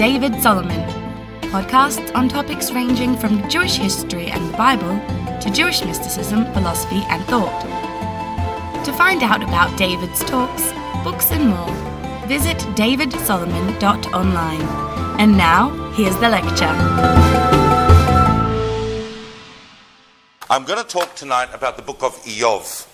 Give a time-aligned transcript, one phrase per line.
[0.00, 0.80] David Solomon,
[1.52, 4.98] podcasts on topics ranging from Jewish history and the Bible
[5.40, 7.60] to Jewish mysticism, philosophy, and thought.
[8.86, 10.72] To find out about David's talks,
[11.04, 11.70] books, and more,
[12.26, 14.62] visit davidsolomon.online.
[15.20, 16.74] And now, here's the lecture.
[20.48, 22.86] I'm going to talk tonight about the book of Iyov,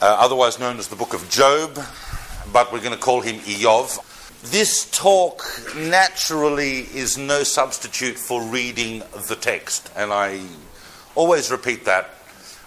[0.00, 1.78] uh, otherwise known as the book of Job,
[2.54, 4.00] but we're going to call him Iyov.
[4.44, 5.42] This talk
[5.76, 10.40] naturally is no substitute for reading the text, and I
[11.14, 12.10] always repeat that.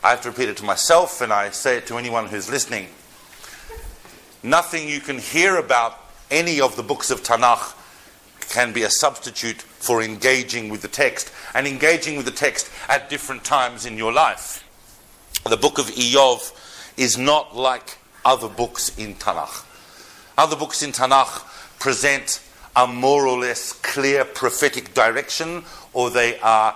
[0.03, 2.87] I have to repeat it to myself, and I say it to anyone who's listening.
[4.41, 5.97] Nothing you can hear about
[6.31, 7.75] any of the books of Tanakh
[8.49, 13.09] can be a substitute for engaging with the text, and engaging with the text at
[13.09, 14.63] different times in your life.
[15.47, 16.51] The book of Iyov
[16.97, 19.65] is not like other books in Tanakh.
[20.37, 21.45] Other books in Tanakh
[21.79, 22.41] present
[22.75, 25.63] a more or less clear prophetic direction,
[25.93, 26.75] or they are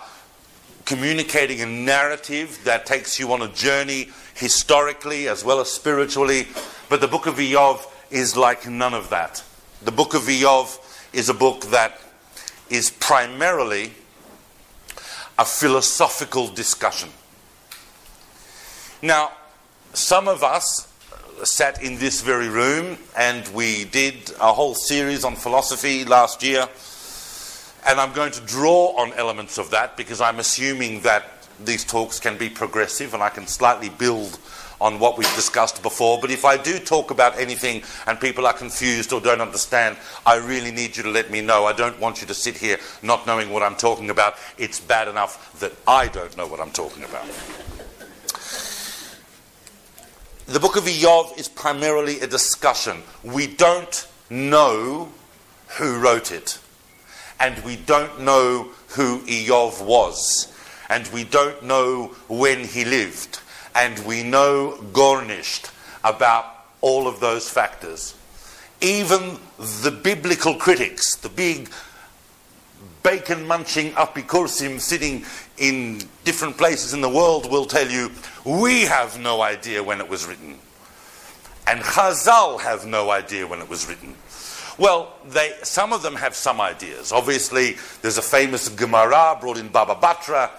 [0.86, 6.48] communicating a narrative that takes you on a journey historically as well as spiritually.
[6.90, 9.44] But the book of Iyov is like none of that.
[9.84, 10.80] The book of Iyov
[11.14, 12.00] is a book that
[12.70, 13.92] is primarily
[15.38, 17.09] a philosophical discussion.
[19.02, 19.31] Now,
[19.94, 20.92] some of us
[21.45, 26.67] sat in this very room and we did a whole series on philosophy last year.
[27.85, 31.25] And I'm going to draw on elements of that because I'm assuming that
[31.63, 34.39] these talks can be progressive and I can slightly build
[34.80, 36.19] on what we've discussed before.
[36.19, 40.38] But if I do talk about anything and people are confused or don't understand, I
[40.38, 41.66] really need you to let me know.
[41.66, 44.35] I don't want you to sit here not knowing what I'm talking about.
[44.57, 47.25] It's bad enough that I don't know what I'm talking about.
[50.45, 53.02] The book of Iyov is primarily a discussion.
[53.23, 55.08] We don't know
[55.77, 56.59] who wrote it,
[57.39, 60.53] and we don't know who Iyov was,
[60.90, 63.40] and we don't know when he lived,
[63.73, 65.72] and we know gornisht
[66.03, 66.45] about
[66.81, 68.13] all of those factors.
[68.81, 71.69] Even the biblical critics, the big
[73.03, 75.23] bacon munching apikursim sitting
[75.57, 78.11] in different places in the world will tell you,
[78.45, 80.57] we have no idea when it was written.
[81.67, 84.16] And Chazal have no idea when it was written.
[84.77, 87.11] Well, they, some of them have some ideas.
[87.11, 90.50] Obviously, there's a famous Gemara brought in Baba Batra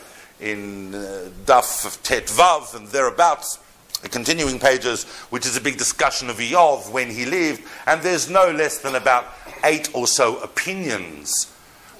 [0.40, 3.58] in uh, Daf Tet Vav and thereabouts,
[4.02, 7.62] the continuing pages, which is a big discussion of Iyov when he lived.
[7.86, 9.26] And there's no less than about
[9.64, 11.50] eight or so opinions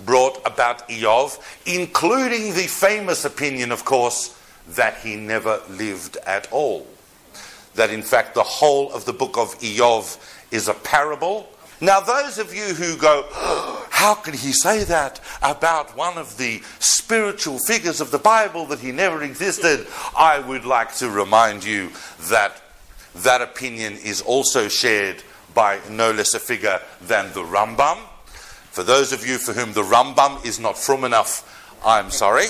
[0.04, 4.38] brought about Iyov, including the famous opinion, of course,
[4.68, 6.86] that he never lived at all.
[7.74, 10.18] That in fact the whole of the book of Iyov
[10.50, 11.48] is a parable.
[11.80, 13.26] Now, those of you who go,
[13.90, 18.78] how can he say that about one of the spiritual figures of the Bible that
[18.78, 19.86] he never existed?
[20.16, 21.90] I would like to remind you
[22.28, 22.62] that
[23.16, 25.22] that opinion is also shared
[25.54, 27.98] by no less a figure than the Rambam
[28.74, 32.46] for those of you for whom the Rambam is not frum enough, I'm sorry.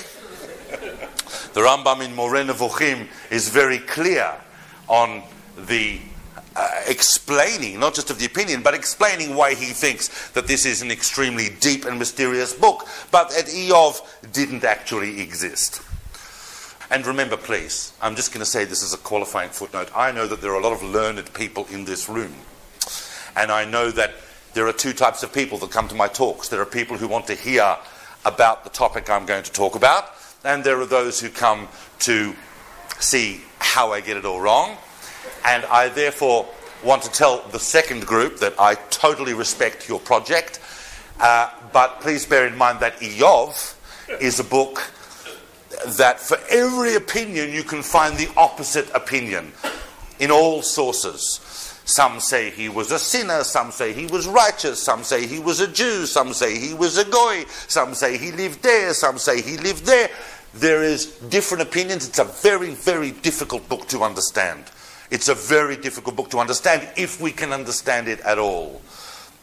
[1.53, 4.33] the Rambam in Moreh Nevuchim is very clear
[4.87, 5.21] on
[5.55, 5.99] the
[6.55, 10.81] uh, explaining, not just of the opinion, but explaining why he thinks that this is
[10.81, 14.01] an extremely deep and mysterious book, but that Iyov
[14.33, 15.79] didn't actually exist.
[16.89, 19.91] And remember, please, I'm just going to say this as a qualifying footnote.
[19.95, 22.33] I know that there are a lot of learned people in this room.
[23.35, 24.15] And I know that
[24.55, 26.47] there are two types of people that come to my talks.
[26.47, 27.77] There are people who want to hear
[28.23, 30.11] about the topic I'm going to talk about,
[30.45, 31.67] and there are those who come
[31.99, 32.33] to
[32.97, 34.77] see how I get it all wrong.
[35.45, 36.47] And I therefore
[36.85, 40.61] want to tell the second group that I totally respect your project,
[41.19, 43.75] uh, but please bear in mind that Iyov
[44.21, 44.89] is a book
[45.97, 49.51] that for every opinion you can find the opposite opinion
[50.19, 51.41] in all sources.
[51.85, 55.59] Some say he was a sinner, some say he was righteous, some say he was
[55.59, 59.39] a Jew, some say he was a goy, some say he lived there, some say
[59.39, 60.09] he lived there.
[60.55, 62.07] There is different opinions.
[62.07, 64.63] It's a very, very difficult book to understand.
[65.11, 68.81] It's a very difficult book to understand if we can understand it at all.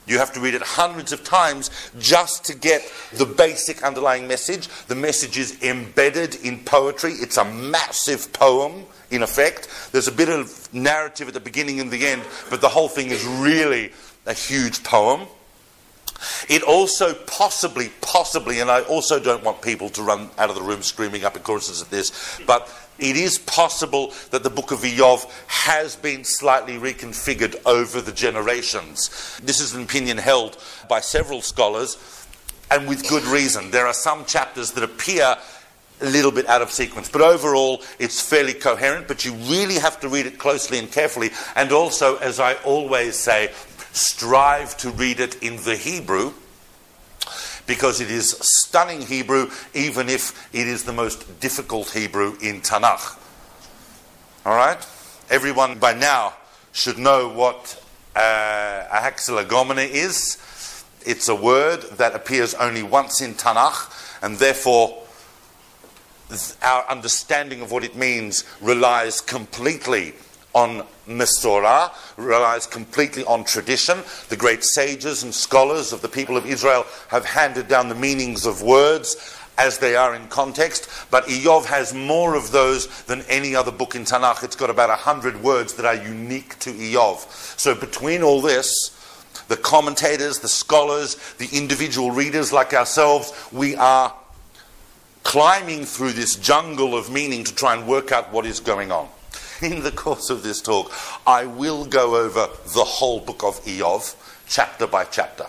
[0.07, 2.83] You have to read it hundreds of times just to get
[3.13, 4.69] the basic underlying message.
[4.87, 7.13] The message is embedded in poetry.
[7.13, 9.69] It's a massive poem in effect.
[9.93, 13.09] There's a bit of narrative at the beginning and the end, but the whole thing
[13.09, 13.93] is really
[14.27, 15.27] a huge poem.
[16.49, 20.63] It also possibly, possibly, and I also don't want people to run out of the
[20.63, 22.69] room screaming apikorsus at this, but
[22.99, 29.41] it is possible that the book of Iyov has been slightly reconfigured over the generations.
[29.43, 30.59] This is an opinion held
[30.89, 32.27] by several scholars,
[32.71, 33.71] and with good reason.
[33.71, 35.37] There are some chapters that appear
[36.01, 40.01] a little bit out of sequence, but overall it's fairly coherent, but you really have
[40.01, 43.51] to read it closely and carefully, and also, as I always say,
[43.93, 46.33] strive to read it in the Hebrew
[47.67, 53.19] because it is stunning Hebrew, even if it is the most difficult Hebrew in Tanakh.
[54.45, 54.85] All right?
[55.31, 56.35] Everyone by now
[56.73, 57.83] should know what
[58.17, 60.39] uh, a hapax legomena is.
[61.05, 64.99] It's a word that appears only once in Tanakh, and therefore
[66.63, 70.15] our understanding of what it means relies completely
[70.55, 73.99] on Mesorah, relies completely on tradition.
[74.29, 78.47] The great sages and scholars of the people of Israel have handed down the meanings
[78.47, 83.55] of words as they are in context, but Iyov has more of those than any
[83.55, 84.43] other book in Tanakh.
[84.43, 87.59] It's got about a hundred words that are unique to Iyov.
[87.59, 88.99] So between all this,
[89.49, 94.15] the commentators, the scholars, the individual readers like ourselves, we are
[95.23, 99.09] climbing through this jungle of meaning to try and work out what is going on
[99.63, 100.93] in the course of this talk,
[101.27, 104.15] I will go over the whole book of Iyov,
[104.49, 105.47] chapter by chapter.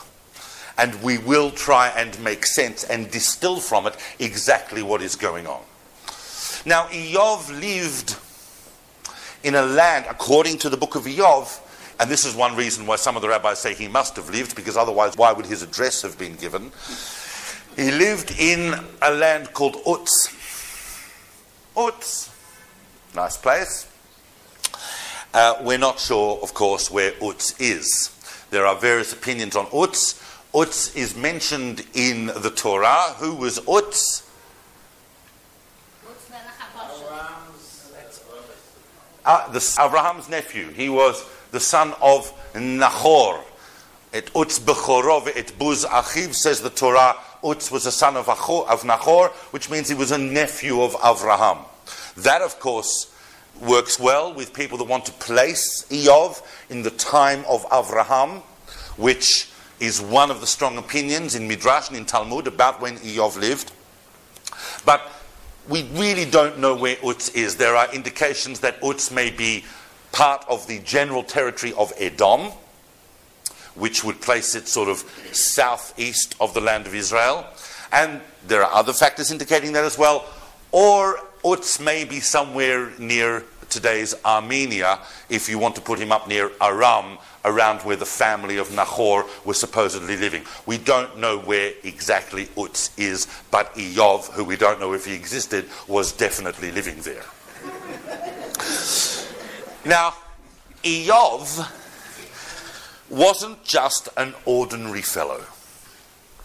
[0.77, 5.48] And we will try and make sense and distill from it exactly what is going
[5.48, 5.62] on.
[6.65, 8.15] Now, Iyov lived
[9.44, 11.60] in a land, according to the book of Iyov,
[12.00, 14.56] and this is one reason why some of the rabbis say he must have lived,
[14.56, 16.71] because otherwise, why would his address have been given?
[17.75, 20.33] He lived in a land called Utz.
[21.75, 22.30] Utz.
[23.15, 23.88] Nice place.
[25.33, 28.12] Uh, we're not sure, of course, where Utz is.
[28.51, 30.21] There are various opinions on Utz.
[30.53, 33.15] Utz is mentioned in the Torah.
[33.18, 34.30] Who was Utz?
[39.25, 40.69] Uh, the, Abraham's nephew.
[40.69, 43.44] He was the son of Nahor.
[44.13, 47.15] Et Utz Bechorov, et Buz Achiv, says the Torah.
[47.44, 50.94] Utz was a son of, Achor, of Nahor, which means he was a nephew of
[50.94, 51.65] Avraham.
[52.18, 53.12] That, of course,
[53.61, 58.41] works well with people that want to place Iyov in the time of Avraham,
[58.97, 63.39] which is one of the strong opinions in Midrash and in Talmud about when Iyov
[63.39, 63.71] lived.
[64.85, 65.09] But
[65.67, 67.55] we really don't know where Utz is.
[67.55, 69.63] There are indications that Utz may be
[70.11, 72.51] part of the general territory of Edom,
[73.75, 75.00] which would place it sort of
[75.31, 77.45] southeast of the land of Israel.
[77.91, 80.25] And there are other factors indicating that as well.
[80.71, 85.00] Or Utz may be somewhere near today's Armenia,
[85.30, 89.25] if you want to put him up near Aram, around where the family of Nahor
[89.44, 90.44] was supposedly living.
[90.66, 95.13] We don't know where exactly Utz is, but Iyov, who we don't know if he
[95.13, 97.25] existed, was definitely living there.
[99.86, 100.13] now,
[100.84, 101.69] Iyov
[103.10, 105.42] wasn't just an ordinary fellow.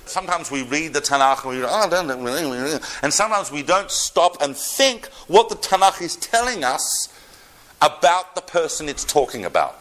[0.09, 5.49] Sometimes we read the Tanakh and oh, and sometimes we don't stop and think what
[5.49, 7.13] the Tanakh is telling us
[7.83, 9.79] about the person it's talking about.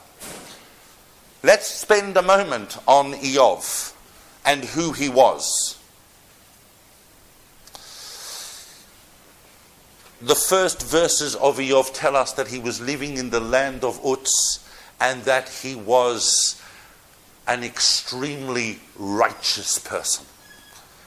[1.43, 3.93] Let's spend a moment on Iyov
[4.45, 5.77] and who he was.
[10.21, 14.01] The first verses of Iyov tell us that he was living in the land of
[14.01, 14.59] Utz
[14.99, 16.61] and that he was
[17.47, 20.25] an extremely righteous person.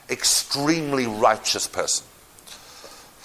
[0.09, 2.07] Extremely righteous person.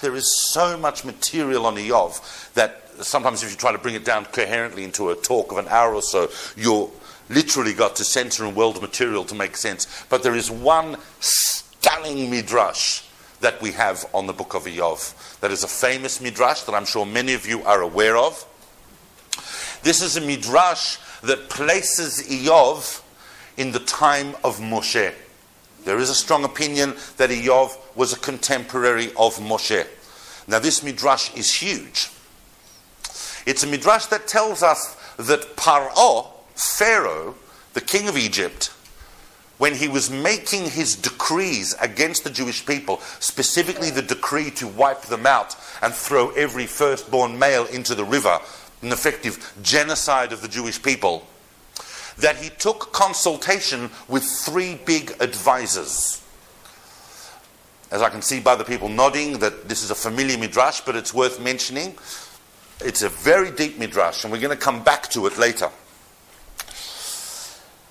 [0.01, 4.05] There is so much material on Iyov that sometimes if you try to bring it
[4.05, 6.91] down coherently into a talk of an hour or so, you're
[7.29, 10.05] literally got to censor and weld material to make sense.
[10.09, 13.03] But there is one stunning midrash
[13.39, 15.39] that we have on the book of Iyov.
[15.39, 18.45] That is a famous midrash that I'm sure many of you are aware of.
[19.83, 23.01] This is a midrash that places Iyov
[23.57, 25.13] in the time of Moshe.
[25.83, 29.85] There is a strong opinion that Iyov was a contemporary of Moshe.
[30.47, 32.09] Now, this midrash is huge.
[33.45, 37.35] It's a midrash that tells us that Paro, Pharaoh,
[37.73, 38.71] the king of Egypt,
[39.57, 45.03] when he was making his decrees against the Jewish people, specifically the decree to wipe
[45.03, 48.39] them out and throw every firstborn male into the river,
[48.81, 51.25] an effective genocide of the Jewish people,
[52.17, 56.21] that he took consultation with three big advisors.
[57.91, 60.95] As I can see by the people nodding, that this is a familiar midrash, but
[60.95, 61.95] it's worth mentioning.
[62.81, 65.69] It's a very deep midrash, and we're going to come back to it later.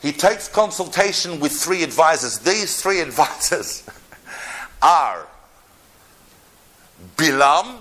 [0.03, 2.39] He takes consultation with three advisors.
[2.39, 3.89] These three advisors
[4.83, 5.27] are
[7.17, 7.79] Bilam,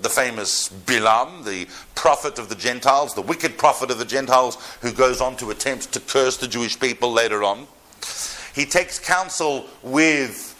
[0.00, 4.92] the famous Bilam, the prophet of the Gentiles, the wicked prophet of the Gentiles, who
[4.92, 7.66] goes on to attempt to curse the Jewish people later on.
[8.54, 10.52] He takes counsel with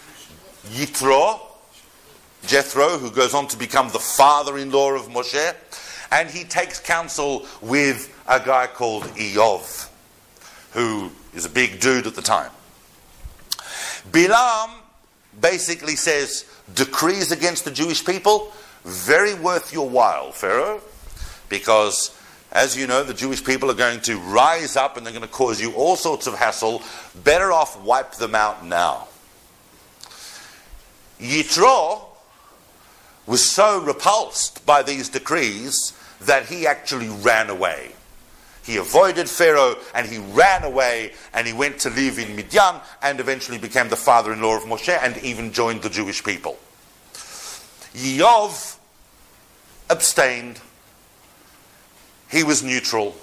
[0.69, 1.39] Yitro,
[2.45, 5.55] Jethro, who goes on to become the father in law of Moshe,
[6.11, 9.89] and he takes counsel with a guy called Iyov,
[10.71, 12.51] who is a big dude at the time.
[14.11, 14.69] Bilam
[15.41, 18.53] basically says decrees against the Jewish people,
[18.83, 20.81] very worth your while, Pharaoh,
[21.49, 22.17] because
[22.51, 25.27] as you know, the Jewish people are going to rise up and they're going to
[25.27, 26.81] cause you all sorts of hassle.
[27.23, 29.07] Better off wipe them out now.
[31.19, 32.05] Yitro
[33.25, 37.91] was so repulsed by these decrees that he actually ran away.
[38.63, 43.19] He avoided Pharaoh and he ran away and he went to live in Midian and
[43.19, 46.57] eventually became the father in law of Moshe and even joined the Jewish people.
[47.97, 48.77] Yov
[49.89, 50.61] abstained,
[52.29, 53.15] he was neutral.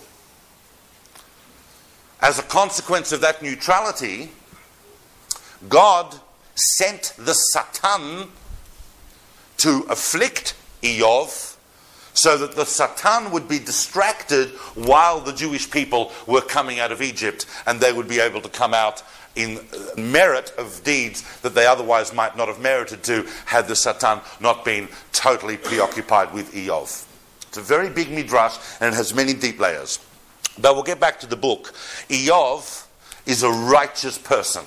[2.21, 4.31] As a consequence of that neutrality,
[5.69, 6.19] God
[6.55, 8.29] sent the Satan
[9.59, 11.57] to afflict Iyov
[12.15, 17.03] so that the Satan would be distracted while the Jewish people were coming out of
[17.03, 19.03] Egypt and they would be able to come out
[19.37, 19.61] in
[19.97, 24.65] merit of deeds that they otherwise might not have merited to had the Satan not
[24.65, 27.07] been totally preoccupied with Iyov.
[27.49, 29.99] It's a very big midrash and it has many deep layers.
[30.59, 31.73] But we'll get back to the book.
[32.09, 32.87] Iyov
[33.27, 34.65] is a righteous person.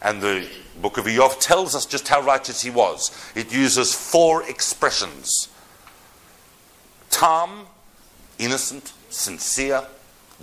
[0.00, 0.48] And the
[0.80, 3.16] book of Iyov tells us just how righteous he was.
[3.36, 5.48] It uses four expressions
[7.10, 7.66] tam,
[8.38, 9.86] innocent, sincere,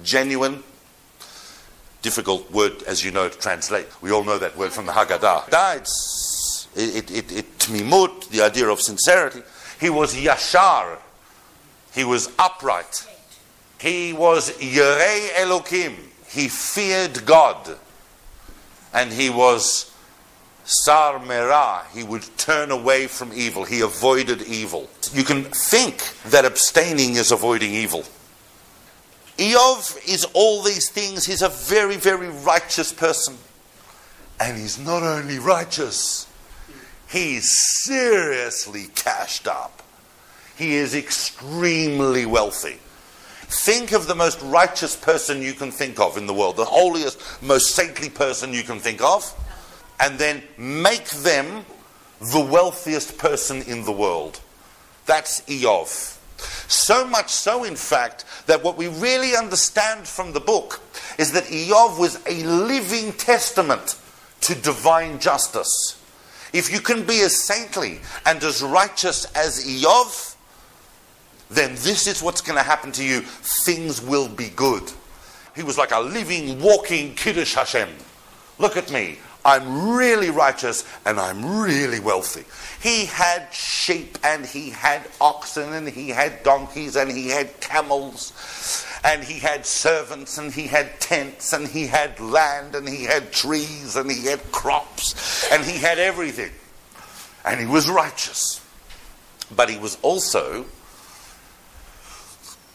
[0.03, 0.63] genuine.
[2.01, 3.87] Difficult word, as you know, to translate.
[4.01, 5.77] We all know that word from the Haggadah.
[5.77, 9.41] It's it, it, it, tmimut, the idea of sincerity.
[9.79, 10.97] He was yashar.
[11.93, 13.05] He was upright.
[13.79, 15.95] He was yerei Elokim.
[16.27, 17.77] He feared God
[18.93, 19.91] and he was
[20.63, 21.85] Sar Merah.
[21.93, 23.63] He would turn away from evil.
[23.63, 24.89] He avoided evil.
[25.13, 28.03] You can think that abstaining is avoiding evil.
[29.39, 31.25] Iyov is all these things.
[31.25, 33.37] He's a very, very righteous person.
[34.37, 36.27] And he's not only righteous,
[37.09, 37.49] he's
[37.83, 39.81] seriously cashed up.
[40.57, 42.79] He is extremely wealthy.
[43.43, 47.19] Think of the most righteous person you can think of in the world, the holiest,
[47.41, 49.33] most saintly person you can think of,
[50.01, 51.65] and then make them
[52.19, 54.41] the wealthiest person in the world.
[55.05, 56.18] That's Iyov.
[56.67, 60.81] So much so, in fact, that what we really understand from the book
[61.17, 63.99] is that Iyov was a living testament
[64.41, 66.01] to divine justice.
[66.53, 70.35] If you can be as saintly and as righteous as Iyov,
[71.49, 73.21] then this is what's going to happen to you.
[73.21, 74.83] Things will be good.
[75.55, 77.89] He was like a living, walking Kiddush Hashem.
[78.59, 79.19] Look at me.
[79.45, 82.45] I'm really righteous and I'm really wealthy.
[82.81, 88.85] He had sheep and he had oxen and he had donkeys and he had camels
[89.03, 93.33] and he had servants and he had tents and he had land and he had
[93.33, 96.51] trees and he had crops and he had everything.
[97.43, 98.65] And he was righteous.
[99.53, 100.65] But he was also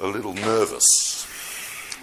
[0.00, 1.26] a little nervous.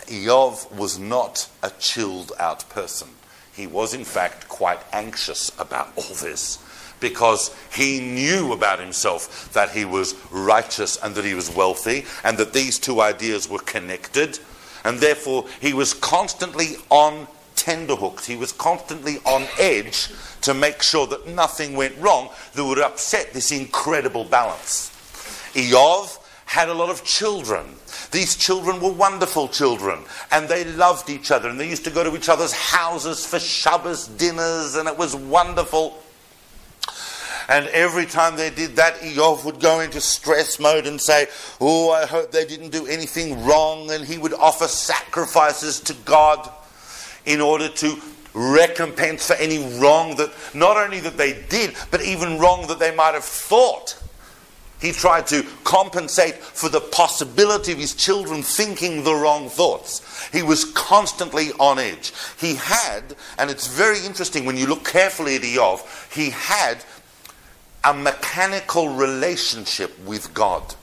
[0.08, 3.10] Iyov was not a chilled out person.
[3.53, 6.58] He was, in fact, quite anxious about all this
[7.01, 12.38] because he knew about himself that he was righteous and that he was wealthy and
[12.38, 14.39] that these two ideas were connected.
[14.86, 18.25] And therefore, he was constantly on tenderhooks.
[18.25, 20.10] He was constantly on edge
[20.41, 24.89] to make sure that nothing went wrong that would upset this incredible balance.
[25.53, 27.75] Iyov had a lot of children.
[28.12, 30.00] These children were wonderful children,
[30.31, 33.39] and they loved each other, and they used to go to each other's houses for
[33.39, 36.00] Shabbos dinners, and it was wonderful.
[37.48, 41.27] And every time they did that, Iyov would go into stress mode and say,
[41.60, 43.91] Oh, I hope they didn't do anything wrong.
[43.91, 46.50] And he would offer sacrifices to God
[47.25, 48.01] in order to
[48.33, 52.95] recompense for any wrong that not only that they did, but even wrong that they
[52.95, 53.98] might have thought.
[54.81, 60.27] He tried to compensate for the possibility of his children thinking the wrong thoughts.
[60.33, 62.12] He was constantly on edge.
[62.39, 66.83] He had, and it's very interesting when you look carefully at Iyov, he had
[67.83, 70.75] a mechanical relationship with God.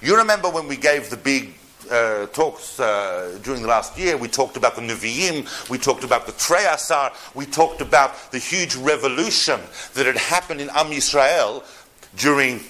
[0.00, 1.54] You remember when we gave the big
[1.90, 6.26] uh, talks uh, during the last year, we talked about the Nevi'im, we talked about
[6.26, 9.60] the Trei Asar, we talked about the huge revolution
[9.94, 11.64] that had happened in Am Yisrael
[12.16, 12.60] during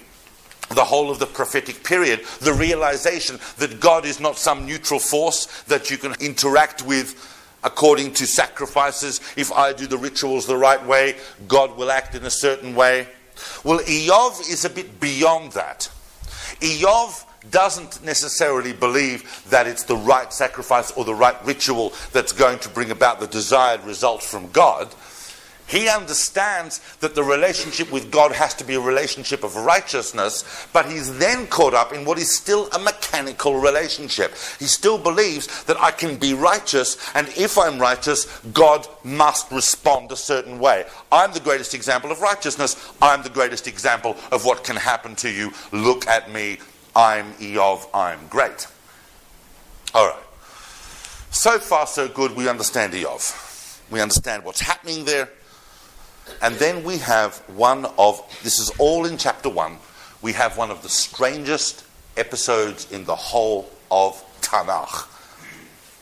[0.71, 2.21] the whole of the prophetic period.
[2.40, 7.28] The realization that God is not some neutral force that you can interact with
[7.64, 9.21] according to sacrifices.
[9.37, 11.16] If I do the rituals the right way,
[11.47, 13.06] God will act in a certain way.
[13.64, 15.90] Well, Iyov is a bit beyond that.
[16.61, 22.58] Iyov doesn't necessarily believe that it's the right sacrifice or the right ritual that's going
[22.61, 24.94] to bring about the desired result from God.
[25.73, 30.85] He understands that the relationship with God has to be a relationship of righteousness, but
[30.85, 34.33] he's then caught up in what is still a mechanical relationship.
[34.59, 40.12] He still believes that I can be righteous, and if I'm righteous, God must respond
[40.12, 40.85] a certain way.
[41.11, 42.93] I'm the greatest example of righteousness.
[43.00, 45.52] I'm the greatest example of what can happen to you.
[45.73, 46.59] Look at me.
[46.95, 47.88] I'm Iyov.
[47.95, 48.67] I'm great.
[49.95, 50.23] All right.
[51.31, 52.37] So far, so good.
[52.37, 53.81] We understand Iyov.
[53.91, 55.31] We understand what's happening there.
[56.41, 59.76] And then we have one of, this is all in chapter 1,
[60.23, 61.85] we have one of the strangest
[62.17, 65.09] episodes in the whole of Tanakh.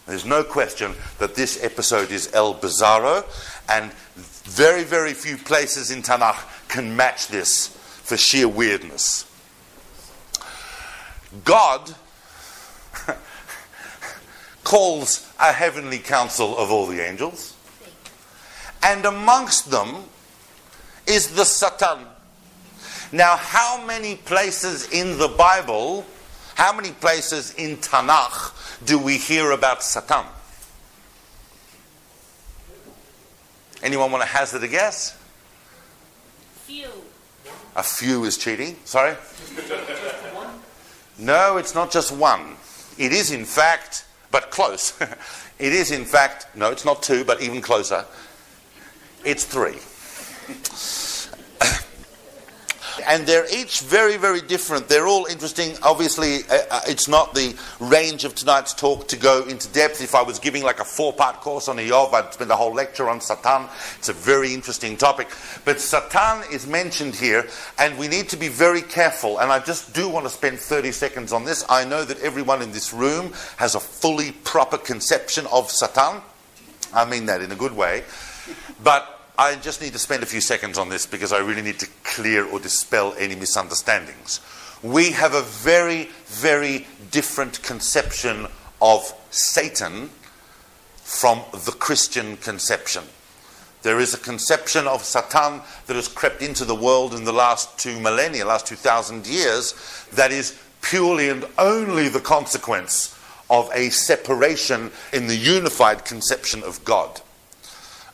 [0.07, 3.25] There's no question that this episode is El Bizarro,
[3.69, 9.25] and very, very few places in Tanakh can match this for sheer weirdness.
[11.45, 11.95] God
[14.65, 17.50] calls a heavenly council of all the angels,
[18.83, 20.05] and amongst them
[21.07, 22.07] is the Satan.
[23.13, 26.07] Now, how many places in the Bible,
[26.55, 30.25] how many places in Tanakh do we hear about Satan?
[33.83, 35.17] Anyone want to hazard a guess?
[36.65, 36.91] Few.
[37.75, 38.77] A few is cheating.
[38.85, 39.17] Sorry?
[41.21, 42.57] No, it's not just one.
[42.97, 44.99] It is, in fact, but close.
[45.59, 48.07] it is, in fact, no, it's not two, but even closer.
[49.25, 49.79] It's three.
[53.07, 54.89] and they're each very, very different.
[54.89, 55.77] They're all interesting.
[55.83, 60.01] Obviously, uh, uh, it's not the range of tonight's talk to go into depth.
[60.01, 62.73] If I was giving like a four part course on Iyov, I'd spend a whole
[62.73, 63.69] lecture on Satan.
[63.99, 65.29] It's a very interesting topic.
[65.65, 67.47] But Satan is mentioned here,
[67.79, 69.39] and we need to be very careful.
[69.39, 71.65] And I just do want to spend 30 seconds on this.
[71.69, 76.23] I know that everyone in this room has a fully proper conception of Satan.
[76.93, 78.05] I mean that in a good way.
[78.83, 81.79] But I just need to spend a few seconds on this because I really need
[81.79, 84.39] to clear or dispel any misunderstandings.
[84.83, 88.49] We have a very, very different conception
[88.83, 90.11] of Satan
[90.97, 93.05] from the Christian conception.
[93.81, 97.79] There is a conception of Satan that has crept into the world in the last
[97.79, 99.73] two millennia, last 2,000 years,
[100.13, 106.85] that is purely and only the consequence of a separation in the unified conception of
[106.85, 107.23] God.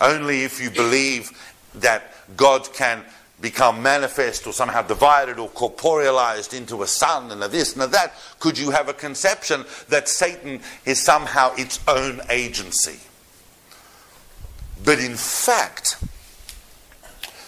[0.01, 1.31] Only if you believe
[1.75, 3.05] that God can
[3.41, 7.87] become manifest or somehow divided or corporealized into a son and a this and a
[7.89, 12.99] that, could you have a conception that Satan is somehow its own agency.
[14.85, 16.03] But in fact,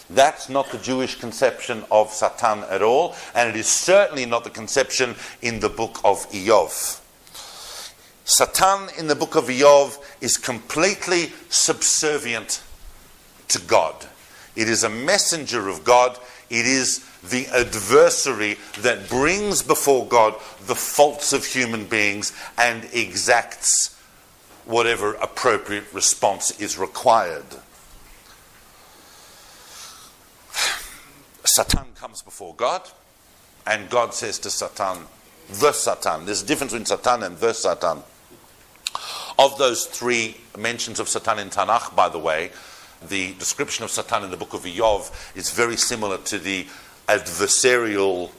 [0.09, 4.49] that's not the Jewish conception of Satan at all, and it is certainly not the
[4.49, 6.98] conception in the book of Iyov.
[8.29, 12.61] Satan in the book of Yov is completely subservient
[13.47, 14.05] to God.
[14.55, 16.15] It is a messenger of God.
[16.51, 20.35] It is the adversary that brings before God
[20.67, 23.99] the faults of human beings and exacts
[24.65, 27.45] whatever appropriate response is required.
[31.45, 32.87] Satan comes before God,
[33.65, 35.07] and God says to Satan,
[35.49, 36.25] the Satan.
[36.25, 38.03] There's a difference between Satan and the Satan.
[39.39, 42.51] Of those three mentions of Satan in Tanakh, by the way,
[43.07, 46.67] the description of Satan in the book of Iyov is very similar to the
[47.07, 48.31] adversarial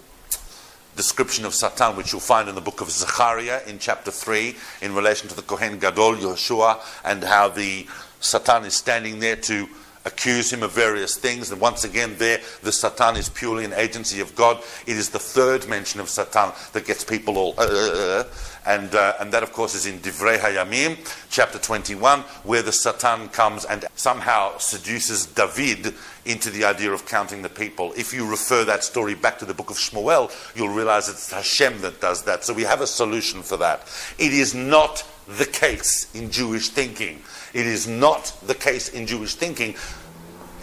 [0.97, 4.95] description of Satan, which you'll find in the book of Zechariah in chapter 3, in
[4.95, 7.87] relation to the Kohen Gadol, Yeshua, and how the
[8.21, 9.71] Satan is standing there to
[10.05, 11.51] accuse him of various things.
[11.51, 14.63] And once again, there, the Satan is purely an agency of God.
[14.87, 17.55] It is the third mention of Satan that gets people all.
[17.59, 18.25] Uh, uh, uh.
[18.67, 20.99] And, uh, and that, of course, is in Divrei Hayamim,
[21.31, 25.95] chapter 21, where the Satan comes and somehow seduces David
[26.25, 27.93] into the idea of counting the people.
[27.97, 31.81] If you refer that story back to the book of Shmuel, you'll realize it's Hashem
[31.81, 32.45] that does that.
[32.45, 33.89] So we have a solution for that.
[34.19, 39.35] It is not the case in Jewish thinking it is not the case in Jewish
[39.35, 39.75] thinking,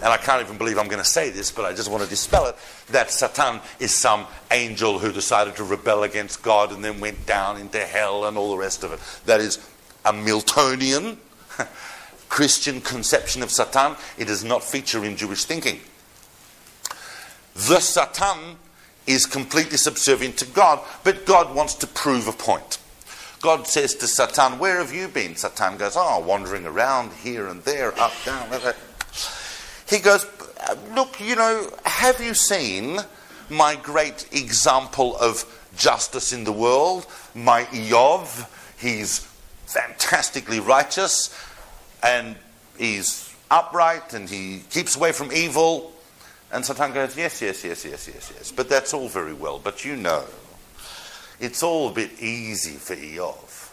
[0.00, 2.08] and I can't even believe I'm going to say this, but I just want to
[2.08, 2.56] dispel it,
[2.90, 7.60] that Satan is some angel who decided to rebel against God and then went down
[7.60, 9.00] into hell and all the rest of it.
[9.26, 9.58] That is
[10.04, 11.16] a Miltonian
[12.28, 13.96] Christian conception of Satan.
[14.16, 15.80] It does not feature in Jewish thinking.
[17.54, 18.56] The Satan
[19.06, 22.78] is completely subservient to God, but God wants to prove a point.
[23.40, 25.36] God says to Satan, Where have you been?
[25.36, 28.48] Satan goes, Oh, wandering around here and there, up, down.
[29.88, 30.26] He goes,
[30.94, 32.98] Look, you know, have you seen
[33.48, 35.44] my great example of
[35.76, 37.06] justice in the world?
[37.34, 38.46] My Iyov,
[38.78, 39.20] he's
[39.66, 41.34] fantastically righteous
[42.02, 42.36] and
[42.76, 45.92] he's upright and he keeps away from evil.
[46.52, 48.52] And Satan goes, Yes, yes, yes, yes, yes, yes.
[48.52, 49.58] But that's all very well.
[49.58, 50.24] But you know,
[51.40, 53.70] it's all a bit easy for Iyov.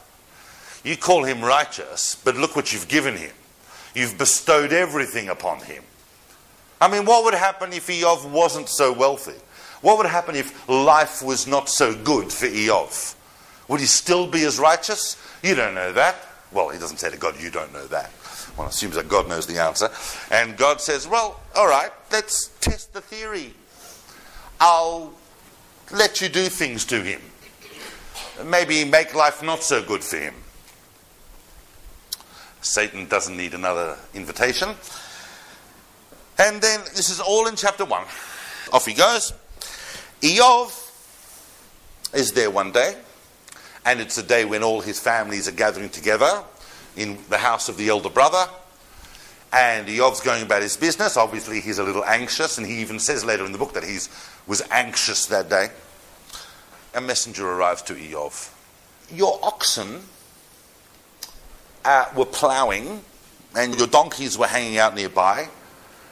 [0.85, 3.33] You call him righteous, but look what you've given him.
[3.95, 5.83] You've bestowed everything upon him.
[6.81, 9.39] I mean, what would happen if Iyov wasn't so wealthy?
[9.81, 13.15] What would happen if life was not so good for Iyov?
[13.67, 15.17] Would he still be as righteous?
[15.43, 16.15] You don't know that.
[16.51, 18.09] Well, he doesn't say to God, You don't know that.
[18.55, 19.89] One assumes that God knows the answer.
[20.31, 23.53] And God says, Well, all right, let's test the theory.
[24.59, 25.13] I'll
[25.91, 27.21] let you do things to him.
[28.45, 30.33] Maybe make life not so good for him.
[32.61, 34.69] Satan doesn't need another invitation.
[36.37, 38.03] And then this is all in chapter 1.
[38.73, 39.33] Off he goes.
[40.21, 40.81] Iyov
[42.13, 42.95] is there one day,
[43.85, 46.43] and it's a day when all his families are gathering together
[46.97, 48.47] in the house of the elder brother.
[49.53, 51.15] And Iyov's going about his business.
[51.15, 53.97] Obviously, he's a little anxious, and he even says later in the book that he
[54.47, 55.69] was anxious that day.
[56.93, 58.51] A messenger arrives to Iyov.
[59.13, 60.01] Your oxen
[61.85, 63.01] uh, were ploughing,
[63.55, 65.49] and your donkeys were hanging out nearby,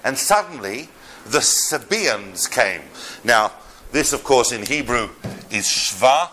[0.04, 0.89] and suddenly
[1.26, 2.82] the Sabaeans came.
[3.24, 3.52] Now,
[3.92, 5.10] this, of course, in Hebrew
[5.52, 6.30] is Shva.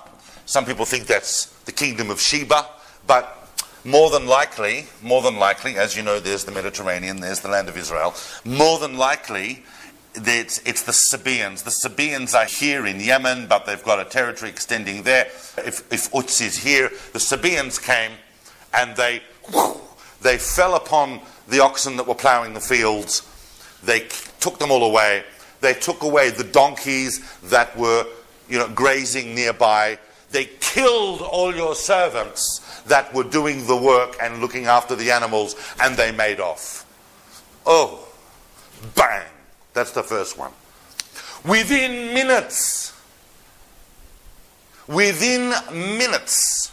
[0.46, 2.66] Some people think that's the kingdom of Sheba,
[3.06, 3.36] but
[3.84, 7.68] more than likely, more than likely, as you know, there's the Mediterranean, there's the land
[7.68, 8.14] of Israel.
[8.44, 9.64] More than likely,
[10.14, 11.62] it's, it's the Sabaeans.
[11.62, 15.26] The Sabaeans are here in Yemen, but they've got a territory extending there.
[15.58, 18.12] If, if Uz is here, the Sabaeans came
[18.74, 19.22] and they,
[20.20, 23.26] they fell upon the oxen that were ploughing the fields.
[23.82, 24.08] They
[24.40, 25.24] took them all away.
[25.60, 28.06] They took away the donkeys that were,
[28.48, 29.98] you know, grazing nearby.
[30.30, 35.56] They killed all your servants that were doing the work and looking after the animals,
[35.80, 36.86] and they made off.
[37.66, 38.08] Oh,
[38.94, 39.26] bang!
[39.74, 40.52] That's the first one.
[41.44, 42.92] Within minutes,
[44.86, 46.72] within minutes,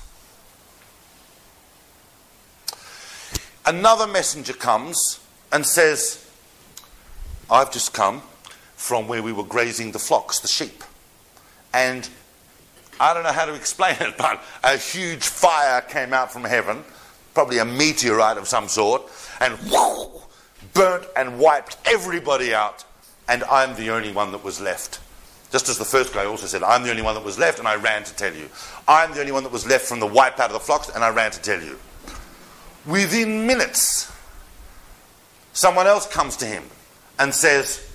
[3.65, 5.19] another messenger comes
[5.51, 6.26] and says,
[7.49, 8.21] I've just come
[8.75, 10.83] from where we were grazing the flocks, the sheep.
[11.73, 12.07] And
[12.99, 16.83] I don't know how to explain it, but a huge fire came out from heaven,
[17.33, 19.03] probably a meteorite of some sort,
[19.39, 20.21] and whoo,
[20.73, 22.83] burnt and wiped everybody out,
[23.27, 24.99] and I'm the only one that was left.
[25.51, 27.67] Just as the first guy also said, I'm the only one that was left, and
[27.67, 28.49] I ran to tell you.
[28.87, 31.03] I'm the only one that was left from the wipe out of the flocks, and
[31.03, 31.79] I ran to tell you.
[32.85, 34.11] Within minutes,
[35.53, 36.63] someone else comes to him
[37.19, 37.89] and says,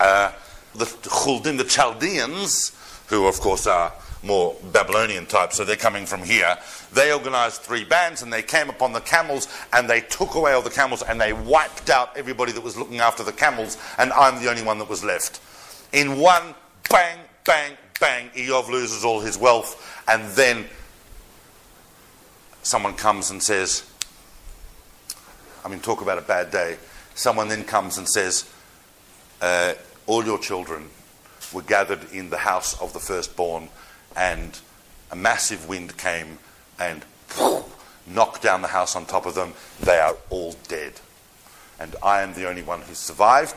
[0.00, 0.32] uh,
[0.74, 2.72] the Chuldim, the Chaldeans,
[3.08, 6.56] who of course are more Babylonian type, so they're coming from here.
[6.92, 10.62] They organized three bands and they came upon the camels and they took away all
[10.62, 14.42] the camels and they wiped out everybody that was looking after the camels, and I'm
[14.42, 15.40] the only one that was left.
[15.92, 16.54] In one
[16.90, 20.66] bang, bang, bang, Iyov loses all his wealth, and then
[22.62, 23.88] someone comes and says,
[25.64, 26.76] I mean, talk about a bad day.
[27.18, 28.48] Someone then comes and says,
[29.42, 29.74] uh,
[30.06, 30.88] All your children
[31.52, 33.70] were gathered in the house of the firstborn
[34.14, 34.60] and
[35.10, 36.38] a massive wind came
[36.78, 37.04] and
[38.06, 39.54] knocked down the house on top of them.
[39.80, 40.92] They are all dead.
[41.80, 43.56] And I am the only one who survived.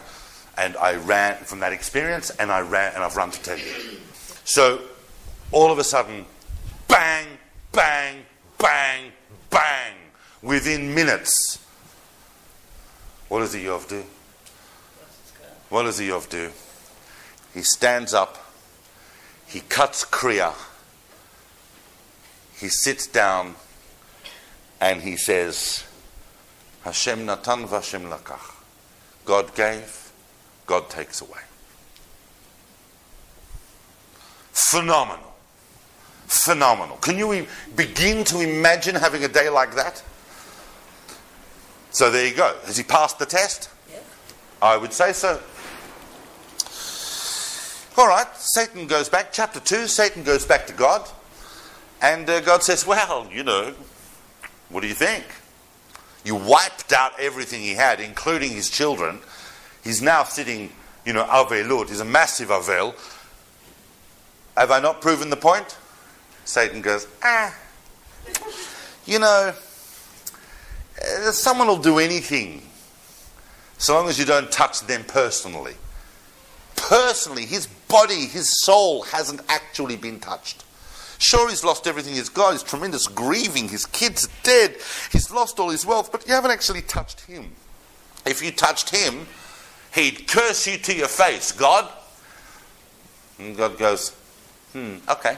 [0.57, 3.99] And I ran from that experience, and I ran, and I've run to tell you.
[4.43, 4.81] So,
[5.51, 6.25] all of a sudden,
[6.87, 7.27] bang,
[7.71, 8.23] bang,
[8.57, 9.11] bang,
[9.51, 9.93] bang,
[10.41, 11.60] within minutes.
[13.31, 14.03] What does Iyov do?
[15.69, 16.51] What does Iyov do?
[17.53, 18.37] He stands up
[19.51, 20.53] he cuts Kriya.
[22.55, 23.55] He sits down
[24.79, 25.83] and he says,
[26.85, 28.55] Hashem natan v'Hashem lakach.
[29.25, 30.13] God gave,
[30.65, 31.41] God takes away.
[34.53, 35.33] Phenomenal.
[36.27, 36.95] Phenomenal.
[36.97, 40.01] Can you begin to imagine having a day like that?
[41.91, 42.55] So there you go.
[42.65, 43.69] Has he passed the test?
[43.91, 43.99] Yeah.
[44.61, 45.41] I would say so.
[47.97, 51.07] All right, Satan goes back, chapter 2, Satan goes back to God.
[52.01, 53.73] And uh, God says, Well, you know,
[54.69, 55.25] what do you think?
[56.23, 59.19] You wiped out everything he had, including his children.
[59.83, 60.71] He's now sitting,
[61.05, 61.89] you know, Avelut.
[61.89, 62.95] He's a massive Avel.
[64.55, 65.77] Have I not proven the point?
[66.45, 67.55] Satan goes, ah.
[69.05, 69.53] You know,
[71.01, 72.61] uh, someone will do anything
[73.77, 75.73] so long as you don't touch them personally.
[76.75, 80.63] Personally, his body, his soul hasn't actually been touched.
[81.17, 82.51] Sure, he's lost everything he's got.
[82.51, 83.69] He's tremendous grieving.
[83.69, 84.77] His kid's are dead.
[85.11, 87.51] He's lost all his wealth, but you haven't actually touched him.
[88.25, 89.27] If you touched him,
[89.93, 91.91] he'd curse you to your face, God.
[93.39, 94.11] And God goes,
[94.73, 95.37] hmm, okay.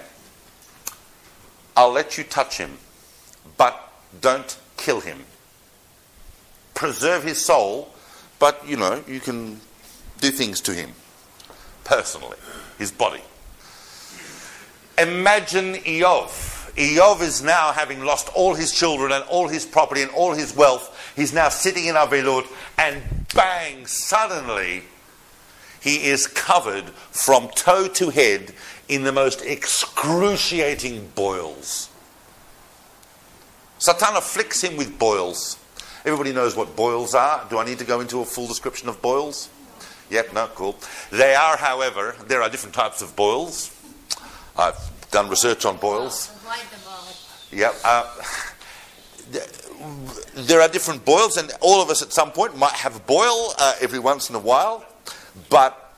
[1.75, 2.77] I'll let you touch him,
[3.57, 5.19] but don't kill him.
[6.73, 7.89] Preserve his soul,
[8.39, 9.59] but you know, you can
[10.19, 10.91] do things to him
[11.83, 12.37] personally,
[12.77, 13.21] his body.
[14.97, 16.51] Imagine Iyov.
[16.75, 20.55] Iyov is now having lost all his children and all his property and all his
[20.55, 21.13] wealth.
[21.15, 23.01] He's now sitting in Avilut, and
[23.35, 24.83] bang, suddenly
[25.81, 28.53] he is covered from toe to head
[28.87, 31.89] in the most excruciating boils.
[33.79, 35.57] Satan afflicts him with boils.
[36.05, 37.45] Everybody knows what boils are.
[37.49, 39.49] Do I need to go into a full description of boils?
[40.09, 40.75] Yep, no, cool.
[41.11, 43.71] They are, however, there are different types of boils.
[44.57, 44.77] I've
[45.11, 46.29] done research on boils.
[47.51, 47.73] Yep.
[47.83, 48.21] Uh,
[50.35, 53.53] there are different boils, and all of us at some point might have a boil
[53.57, 54.85] uh, every once in a while,
[55.49, 55.95] but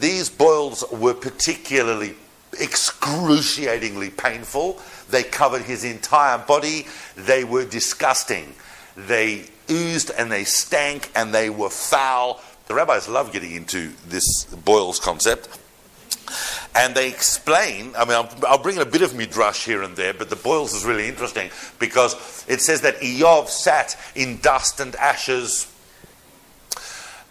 [0.00, 2.14] these boils were particularly
[2.60, 4.80] excruciatingly painful.
[5.10, 6.86] They covered his entire body.
[7.16, 8.54] They were disgusting.
[8.96, 12.40] They oozed and they stank and they were foul.
[12.66, 15.48] The rabbis love getting into this boils concept.
[16.74, 19.94] And they explain, I mean, I'll, I'll, bring in a bit of midrash here and
[19.94, 24.80] there, but the boils is really interesting because it says that Iyov sat in dust
[24.80, 25.72] and ashes.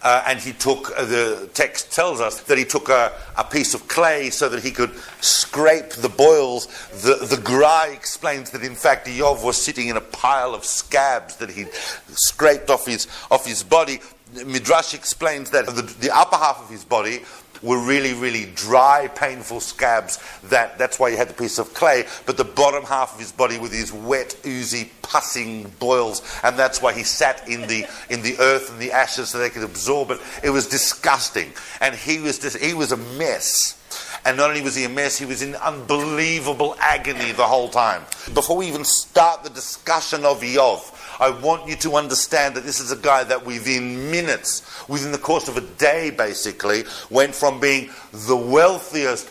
[0.04, 3.72] Uh, and he took, uh, the text tells us that he took a, a, piece
[3.72, 6.66] of clay so that he could scrape the boils.
[7.02, 11.36] The, the Gra explains that in fact Iyov was sitting in a pile of scabs
[11.36, 11.64] that he
[12.08, 13.98] scraped off his, off his body.
[14.44, 17.22] Midrash explains that the, the upper half of his body
[17.62, 20.18] were really, really dry, painful scabs.
[20.44, 22.04] That, that's why he had the piece of clay.
[22.26, 26.22] But the bottom half of his body with these wet, oozy, pussing boils.
[26.42, 29.50] And that's why he sat in the, in the earth and the ashes so they
[29.50, 30.20] could absorb it.
[30.42, 31.52] It was disgusting.
[31.80, 33.80] And he was, just, he was a mess.
[34.24, 38.02] And not only was he a mess, he was in unbelievable agony the whole time.
[38.32, 40.80] Before we even start the discussion of Iyov,
[41.20, 45.18] I want you to understand that this is a guy that within minutes, within the
[45.18, 49.30] course of a day basically, went from being the wealthiest,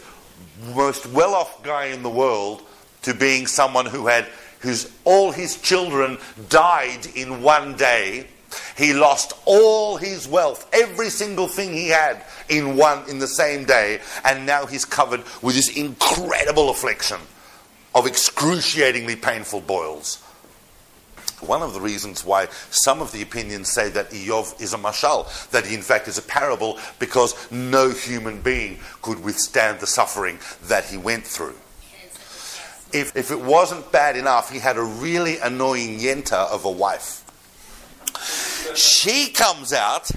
[0.74, 2.64] most well off guy in the world
[3.04, 4.26] to being someone who had
[4.60, 6.18] whose all his children
[6.50, 8.28] died in one day.
[8.78, 13.66] He lost all his wealth, every single thing he had in one in the same
[13.66, 17.20] day, and now he's covered with this incredible affliction
[17.94, 20.24] of excruciatingly painful boils
[21.48, 25.50] one of the reasons why some of the opinions say that Iyov is a mashal,
[25.50, 30.40] that he in fact is a parable, because no human being could withstand the suffering
[30.64, 31.56] that he went through.
[32.92, 37.22] If, if it wasn't bad enough, he had a really annoying yenta of a wife.
[38.76, 40.12] She comes out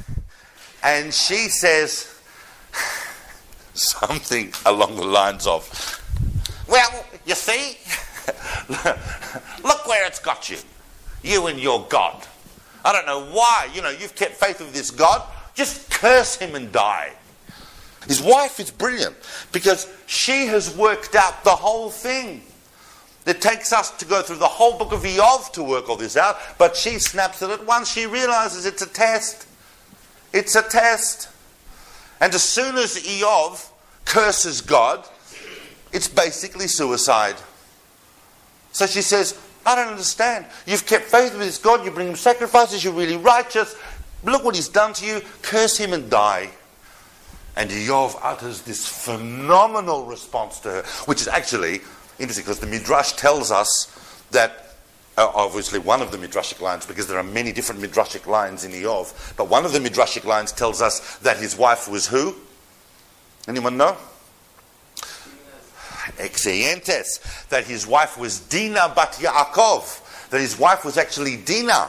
[0.85, 2.15] and she says
[3.73, 5.65] something along the lines of,
[6.69, 7.79] Well, you see,
[9.65, 10.59] look where it's got you
[11.27, 12.27] you and your God.
[12.85, 13.69] I don't know why.
[13.75, 15.23] You know, you've kept faith with this God.
[15.55, 17.13] Just curse him and die.
[18.07, 19.17] His wife is brilliant
[19.51, 22.43] because she has worked out the whole thing.
[23.27, 26.17] It takes us to go through the whole book of Iyov to work all this
[26.17, 27.91] out, but she snaps it at once.
[27.91, 29.49] She realizes it's a test.
[30.33, 31.29] It's a test.
[32.21, 33.69] And as soon as Iyov
[34.05, 35.05] curses God,
[35.93, 37.37] it's basically suicide.
[38.71, 40.47] So she says, I don't understand.
[40.65, 43.75] You've kept faith with this God, you bring him sacrifices, you're really righteous.
[44.25, 45.21] Look what he's done to you.
[45.43, 46.51] Curse him and die.
[47.57, 51.81] And Iyov utters this phenomenal response to her, which is actually
[52.19, 53.93] interesting because the Midrash tells us
[54.31, 54.77] that,
[55.17, 58.73] uh, obviously, one of the Midrashic lines, because there are many different Midrashic lines in
[58.73, 62.35] Iyov, but one of the Midrashic lines tells us that his wife was who?
[63.49, 63.97] Anyone know?
[66.19, 71.89] Exeentes, that his wife was Dina bat Yaakov, that his wife was actually Dina.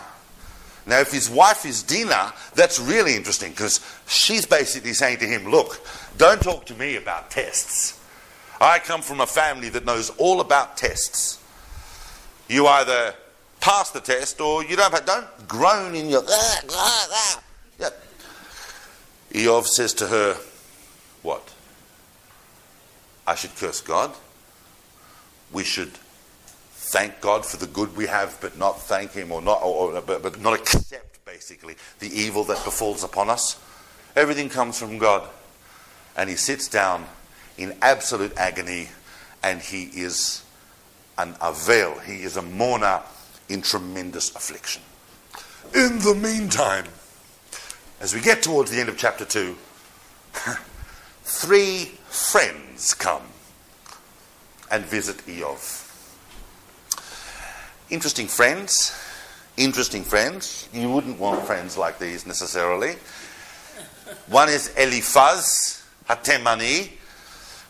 [0.86, 5.50] Now, if his wife is Dina, that's really interesting because she's basically saying to him,
[5.50, 5.86] Look,
[6.18, 8.00] don't talk to me about tests.
[8.60, 11.40] I come from a family that knows all about tests.
[12.48, 13.14] You either
[13.60, 15.06] pass the test or you don't.
[15.06, 16.24] Don't groan in your.
[16.28, 17.44] Ah, ah.
[17.80, 19.66] Yep.
[19.66, 20.38] Says to her,
[21.22, 21.54] What?
[23.28, 24.16] I should curse God.
[25.52, 25.92] We should
[26.72, 30.02] thank God for the good we have, but not thank Him, or not, or, or,
[30.02, 33.60] but, but not accept basically the evil that befalls upon us.
[34.16, 35.28] Everything comes from God,
[36.16, 37.06] and He sits down
[37.58, 38.88] in absolute agony,
[39.44, 40.44] and He is
[41.18, 42.02] an avel.
[42.04, 43.02] He is a mourner
[43.50, 44.82] in tremendous affliction.
[45.76, 46.86] In the meantime,
[48.00, 49.58] as we get towards the end of chapter two,
[51.24, 53.22] three friends come
[54.72, 55.86] and visit Iyov.
[57.90, 58.92] Interesting friends.
[59.56, 60.68] Interesting friends.
[60.74, 62.96] You wouldn't want friends like these necessarily.
[64.28, 66.90] One is Eliphaz Hatemani,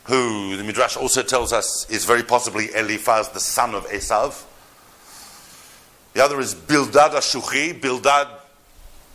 [0.04, 4.44] who the Midrash also tells us is very possibly Eliphaz, the son of Esav.
[6.14, 7.80] The other is Bildad Ashuchi.
[7.80, 8.28] Bildad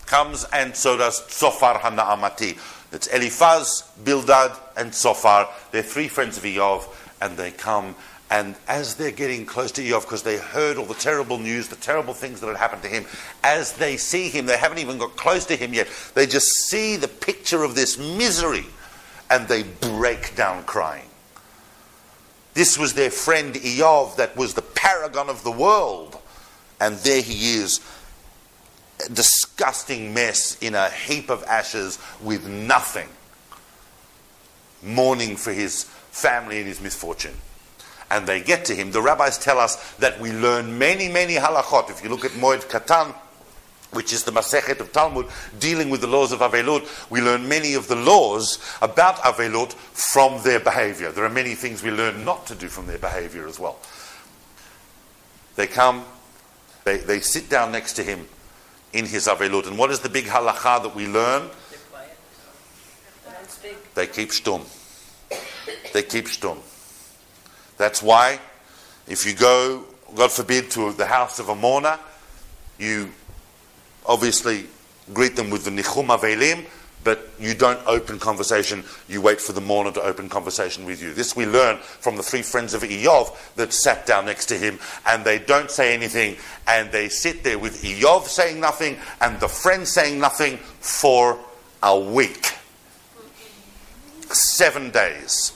[0.06, 2.58] comes and so does Tzofar Hanaamati.
[2.94, 5.50] It's Eliphaz, Bildad, and Tzofar.
[5.72, 6.88] They're three friends of Iyov,
[7.22, 7.96] and they come
[8.34, 11.76] and as they're getting close to Iyov, because they heard all the terrible news, the
[11.76, 13.06] terrible things that had happened to him,
[13.44, 16.96] as they see him, they haven't even got close to him yet, they just see
[16.96, 18.66] the picture of this misery
[19.30, 21.10] and they break down crying.
[22.56, 26.18] This was their friend Iyov, that was the paragon of the world.
[26.82, 27.82] And there he is,
[29.12, 33.08] disgusting mess in a heap of ashes with nothing,
[34.82, 37.36] mourning for his family and his misfortune
[38.14, 38.92] and they get to him.
[38.92, 41.90] The rabbis tell us that we learn many, many halachot.
[41.90, 43.16] If you look at Moed Katan,
[43.92, 45.28] which is the Masechet of Talmud,
[45.60, 50.42] dealing with the laws of Avelut, we learn many of the laws about Avelut from
[50.44, 51.12] their behavior.
[51.12, 53.80] There are many things we learn not to do from their behavior as well.
[55.56, 56.06] They come,
[56.84, 58.28] they, they sit down next to him
[58.94, 59.68] in his Avelut.
[59.68, 61.50] And what is the big halacha that we learn?
[63.96, 64.62] They keep stum.
[65.94, 66.58] They keep stum.
[67.78, 68.40] That's why,
[69.08, 72.00] if you go, God forbid, to the house of a mourner,
[72.80, 73.12] you
[74.06, 74.66] obviously
[75.14, 76.66] greet them with the Nichum Avelim,
[77.04, 78.84] but you don't open conversation.
[79.08, 81.14] You wait for the mourner to open conversation with you.
[81.14, 84.80] This we learn from the three friends of Iyov that sat down next to him,
[85.06, 86.38] and they don't say anything,
[86.68, 91.38] and they sit there with Iyov saying nothing and the friend saying nothing for
[91.82, 92.54] a week.
[94.32, 95.54] Seven days.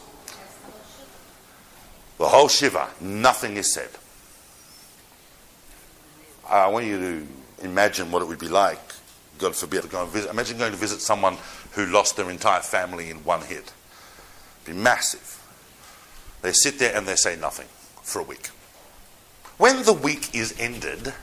[2.18, 3.90] The whole Shiva, nothing is said.
[6.50, 7.28] I want you to
[7.66, 8.87] imagine what it would be like,
[9.38, 10.30] God forbid, to go and visit.
[10.30, 11.38] Imagine going to visit someone
[11.72, 13.74] who lost their entire family in one hit.
[14.64, 15.42] It'd be massive.
[16.42, 17.68] They sit there and they say nothing
[18.02, 18.48] for a week.
[19.58, 21.14] When the week is ended,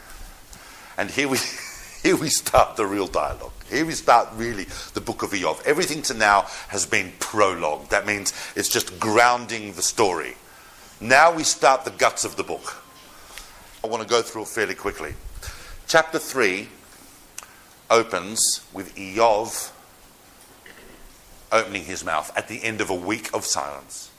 [0.98, 1.38] and here we,
[2.02, 3.52] here we start the real dialogue.
[3.70, 5.64] Here we start really the book of Iyov.
[5.64, 7.88] Everything to now has been prologue.
[7.88, 10.34] That means it's just grounding the story.
[11.00, 12.82] Now we start the guts of the book.
[13.82, 15.14] I want to go through it fairly quickly.
[15.86, 16.68] Chapter 3
[17.90, 19.70] opens with Iyov
[21.52, 24.10] opening his mouth at the end of a week of silence.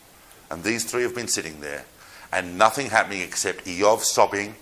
[0.50, 1.84] And these three have been sitting there
[2.32, 4.54] and nothing happening except Iyov sobbing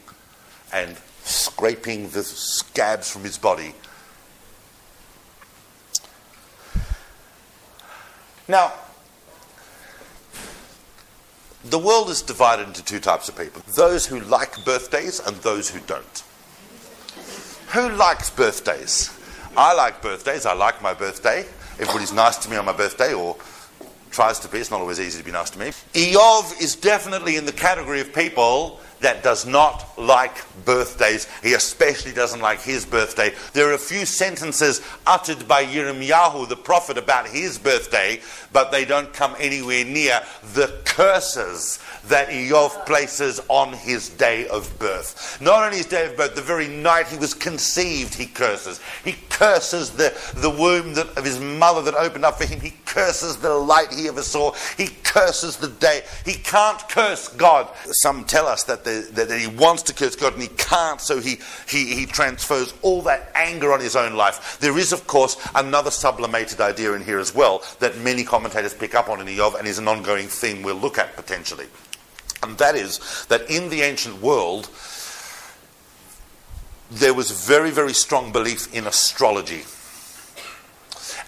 [0.73, 3.75] and scraping the scabs from his body.
[8.47, 8.73] Now,
[11.65, 15.71] the world is divided into two types of people those who like birthdays and those
[15.71, 16.23] who don't.
[17.75, 19.11] Who likes birthdays?
[19.57, 20.47] I like birthdays.
[20.47, 21.45] I like my birthday.
[21.81, 23.37] Everybody's nice to me on my birthday or
[24.13, 24.59] tries to be.
[24.59, 25.73] It's not always easy to be nice to me.
[25.93, 31.29] Iyov is definitely in the category of people that does not like birthdays.
[31.43, 33.33] He especially doesn't like his birthday.
[33.53, 38.21] There are a few sentences uttered by Yirmiyahu, the prophet, about his birthday,
[38.53, 40.21] but they don't come anywhere near
[40.55, 45.39] the curses that Iyov places on his day of birth.
[45.41, 48.81] Not only his day of birth, the very night he was conceived, he curses.
[49.05, 52.61] He curses the, the womb that, of his mother that opened up for him.
[52.61, 54.53] He curses the light he ever saw.
[54.77, 56.03] He curses the day.
[56.25, 57.69] He can't curse God.
[57.87, 61.01] Some tell us that, the, that, that he wants to curse God and he can't,
[61.01, 64.59] so he, he, he transfers all that anger on his own life.
[64.61, 68.95] There is, of course, another sublimated idea in here as well that many commentators pick
[68.95, 71.67] up on in Iyov and is an ongoing theme we'll look at potentially.
[72.43, 74.69] And that is that in the ancient world,
[76.91, 79.65] there was very, very strong belief in astrology.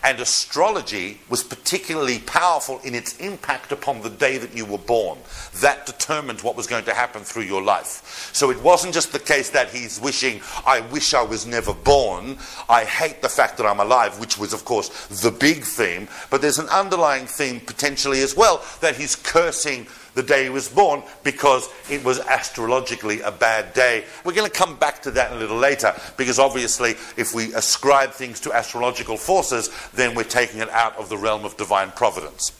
[0.06, 5.18] And astrology was particularly powerful in its impact upon the day that you were born.
[5.60, 8.30] That determined what was going to happen through your life.
[8.32, 12.38] So it wasn't just the case that he's wishing, I wish I was never born.
[12.68, 16.06] I hate the fact that I'm alive, which was, of course, the big theme.
[16.30, 20.66] But there's an underlying theme potentially as well that he's cursing the day he was
[20.68, 24.02] born because it was astrologically a bad day.
[24.24, 28.12] We're going to come back to that a little later because obviously, if we ascribe
[28.12, 32.50] things to astrological forces, then we're taking it out of the realm of divine providence.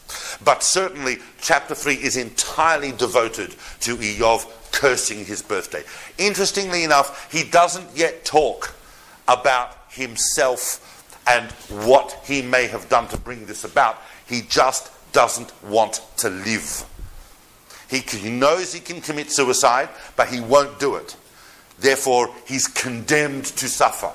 [0.43, 5.81] But certainly, chapter 3 is entirely devoted to Iyov cursing his birthday.
[6.19, 8.75] Interestingly enough, he doesn't yet talk
[9.27, 10.83] about himself
[11.27, 11.51] and
[11.87, 13.97] what he may have done to bring this about.
[14.27, 16.85] He just doesn't want to live.
[17.89, 21.15] He, he knows he can commit suicide, but he won't do it.
[21.79, 24.11] Therefore, he's condemned to suffer.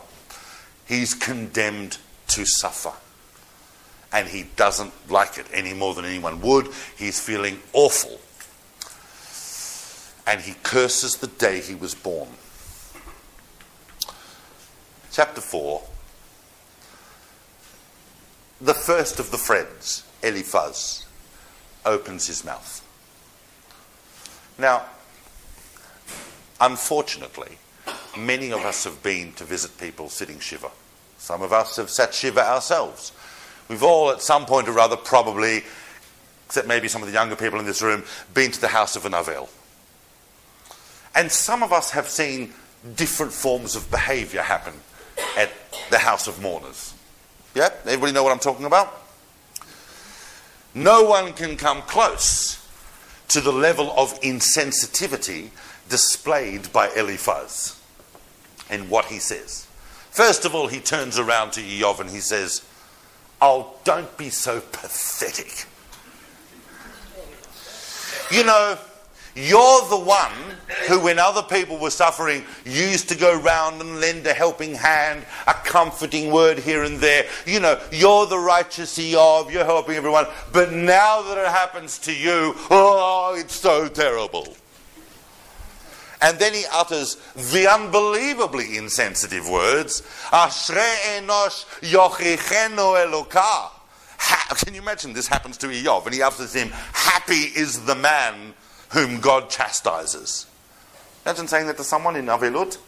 [0.86, 1.98] He's condemned
[2.28, 2.92] to suffer.
[4.12, 6.68] And he doesn't like it any more than anyone would.
[6.98, 8.20] He's feeling awful.
[10.26, 12.28] And he curses the day he was born.
[15.10, 15.82] Chapter 4.
[18.60, 21.06] The first of the friends, Eliphaz,
[21.84, 22.81] opens his mouth.
[24.58, 24.84] Now,
[26.60, 27.58] unfortunately,
[28.16, 30.70] many of us have been to visit people sitting Shiva.
[31.18, 33.12] Some of us have sat Shiva ourselves.
[33.68, 35.62] We've all, at some point or other, probably,
[36.46, 39.06] except maybe some of the younger people in this room, been to the house of
[39.06, 39.48] an Avel.
[41.14, 42.52] And some of us have seen
[42.96, 44.74] different forms of behavior happen
[45.36, 45.50] at
[45.90, 46.94] the house of mourners.
[47.54, 47.68] Yeah?
[47.84, 49.00] Everybody know what I'm talking about?
[50.74, 52.61] No one can come close
[53.32, 55.48] to the level of insensitivity
[55.88, 57.80] displayed by Eliphaz
[58.68, 59.66] and what he says.
[60.10, 62.62] First of all, he turns around to Iyov and he says,
[63.40, 65.66] Oh, don't be so pathetic.
[68.30, 68.78] You know,
[69.34, 70.32] you're the one
[70.88, 75.24] who, when other people were suffering, used to go round and lend a helping hand,
[75.46, 77.24] a comforting word here and there.
[77.46, 80.26] You know, you're the righteous Iyov, you're helping everyone.
[80.52, 84.54] But now that it happens to you, oh, it's so terrible.
[86.20, 93.70] And then he utters the unbelievably insensitive words, Ashre enosh yochicheno elokah.
[94.64, 96.04] Can you imagine this happens to Iyov?
[96.06, 98.51] And he utters him, Happy is the man
[98.92, 100.46] whom God chastises.
[101.24, 102.78] Imagine saying that to someone in Avelut.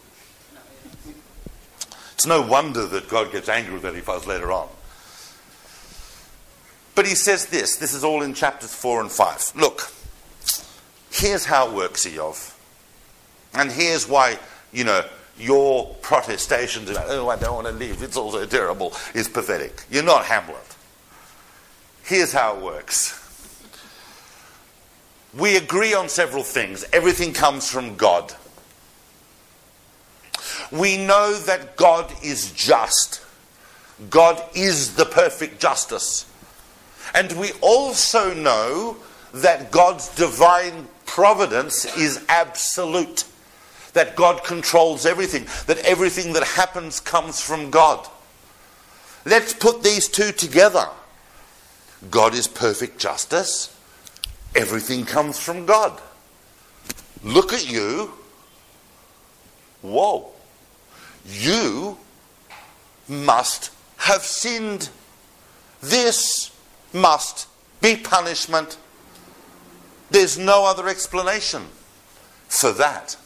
[2.13, 4.69] It's no wonder that God gets angry with Eliphaz later on.
[6.93, 7.75] But he says this.
[7.75, 9.53] This is all in chapters 4 and 5.
[9.55, 9.91] Look,
[11.11, 12.55] here's how it works, Iyov.
[13.53, 14.37] And here's why,
[14.71, 15.03] you know,
[15.37, 19.83] your protestations about, oh, I don't want to leave, it's all so terrible, is pathetic.
[19.89, 20.75] You're not Hamlet.
[22.03, 23.24] Here's how it works
[25.37, 26.85] we agree on several things.
[26.93, 28.33] Everything comes from God.
[30.71, 33.21] We know that God is just.
[34.09, 36.25] God is the perfect justice.
[37.13, 38.97] And we also know
[39.33, 43.25] that God's divine providence is absolute.
[43.93, 45.45] That God controls everything.
[45.67, 48.07] That everything that happens comes from God.
[49.25, 50.87] Let's put these two together.
[52.09, 53.74] God is perfect justice
[54.55, 56.01] Everything comes from God.
[57.23, 58.13] Look at you.
[59.81, 60.31] Whoa.
[61.27, 61.97] You
[63.07, 64.89] must have sinned.
[65.81, 66.51] This
[66.93, 67.47] must
[67.81, 68.77] be punishment.
[70.09, 71.63] There's no other explanation
[72.47, 73.17] for that.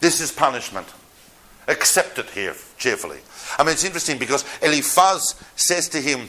[0.00, 0.86] This is punishment.
[1.68, 3.18] Accept it here cheerfully.
[3.58, 6.28] I mean, it's interesting because Eliphaz says to him,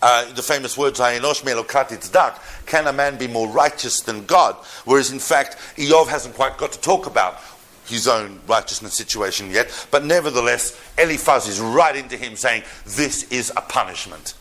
[0.00, 4.54] uh, the famous words, can a man be more righteous than God?
[4.84, 7.40] Whereas in fact, Iyov hasn't quite got to talk about
[7.86, 13.50] his own righteousness situation yet, but nevertheless, Eliphaz is right into him saying, This is
[13.56, 14.34] a punishment.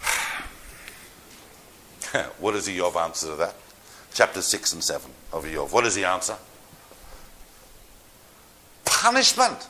[2.40, 3.54] what does Iyov answer to that?
[4.12, 5.72] Chapter 6 and 7 of Iyov.
[5.72, 6.36] What does he answer?
[8.84, 9.68] Punishment.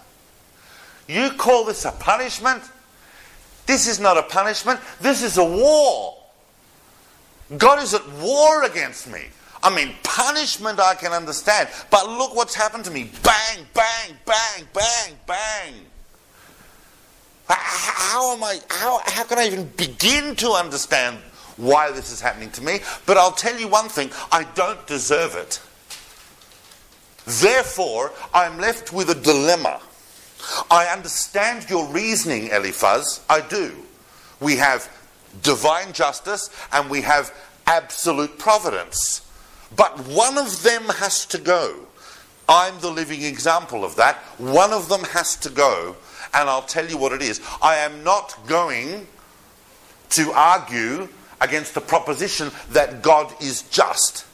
[1.07, 2.63] You call this a punishment?
[3.71, 6.17] This is not a punishment, this is a war.
[7.57, 9.27] God is at war against me.
[9.63, 13.13] I mean, punishment I can understand, but look what's happened to me.
[13.23, 15.75] Bang, bang, bang, bang, bang.
[17.47, 21.19] How am I, how, how can I even begin to understand
[21.57, 22.81] why this is happening to me?
[23.07, 25.61] But I'll tell you one thing I don't deserve it.
[27.41, 29.81] Therefore, I'm left with a dilemma.
[30.71, 33.21] I understand your reasoning, Eliphaz.
[33.29, 33.75] I do.
[34.41, 34.89] We have
[35.43, 37.35] divine justice and we have
[37.67, 39.27] absolute providence.
[39.77, 41.87] But one of them has to go.
[42.49, 44.17] I'm the living example of that.
[44.39, 45.95] One of them has to go,
[46.35, 47.41] and I'll tell you what it is.
[47.63, 49.07] I am not going
[50.11, 51.09] to argue
[51.41, 54.27] against the proposition that God is just.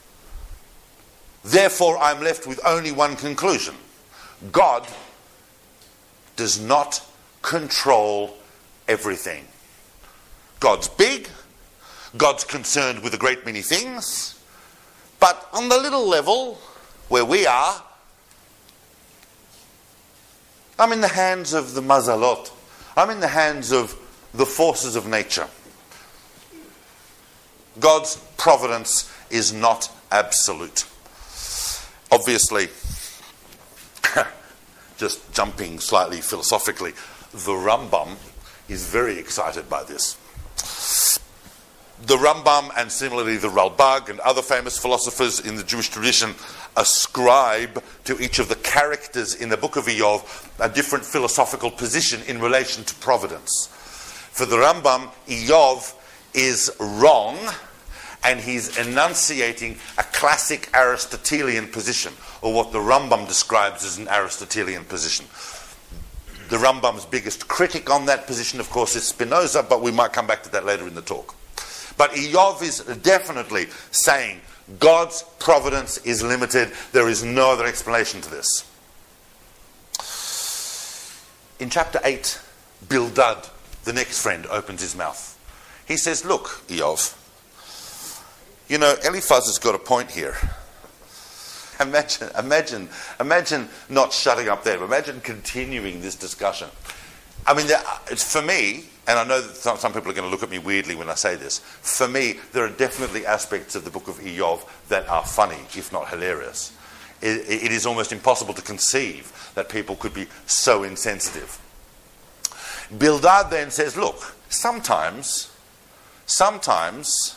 [1.44, 3.74] Therefore, I'm left with only one conclusion
[4.50, 4.86] God
[6.36, 7.04] does not
[7.42, 8.36] control
[8.86, 9.46] everything.
[10.60, 11.28] God's big,
[12.16, 14.38] God's concerned with a great many things,
[15.18, 16.58] but on the little level
[17.08, 17.82] where we are,
[20.78, 22.50] I'm in the hands of the mazalot.
[22.96, 23.94] I'm in the hands of
[24.34, 25.48] the forces of nature.
[27.80, 30.86] God's providence is not absolute.
[32.10, 32.68] Obviously,
[34.96, 36.92] just jumping slightly philosophically,
[37.32, 38.16] the Rambam
[38.68, 40.16] is very excited by this.
[42.06, 46.34] The Rambam and similarly the Ralbag and other famous philosophers in the Jewish tradition
[46.76, 52.20] ascribe to each of the characters in the book of Iyov a different philosophical position
[52.28, 53.68] in relation to providence.
[54.32, 55.94] For the Rambam, Iyov
[56.34, 57.38] is wrong
[58.26, 62.12] and he's enunciating a classic Aristotelian position,
[62.42, 65.26] or what the Rambam describes as an Aristotelian position.
[66.48, 70.26] The Rambam's biggest critic on that position, of course, is Spinoza, but we might come
[70.26, 71.36] back to that later in the talk.
[71.96, 74.40] But Iyov is definitely saying
[74.80, 76.72] God's providence is limited.
[76.90, 78.64] There is no other explanation to this.
[81.60, 82.40] In chapter 8,
[82.88, 83.48] Bildad,
[83.84, 85.32] the next friend, opens his mouth.
[85.86, 87.16] He says, Look, Iyov,
[88.68, 90.36] you know, Eliphaz has got a point here.
[91.80, 92.88] Imagine, imagine,
[93.20, 94.82] imagine not shutting up there.
[94.82, 96.68] Imagine continuing this discussion.
[97.46, 97.66] I mean,
[98.10, 100.50] it's for me, and I know that some, some, people are going to look at
[100.50, 101.58] me weirdly when I say this.
[101.58, 105.92] For me, there are definitely aspects of the book of Iyov that are funny, if
[105.92, 106.72] not hilarious.
[107.22, 111.60] it, it is almost impossible to conceive that people could be so insensitive.
[112.98, 115.52] Bildad then says, look, sometimes,
[116.26, 117.35] sometimes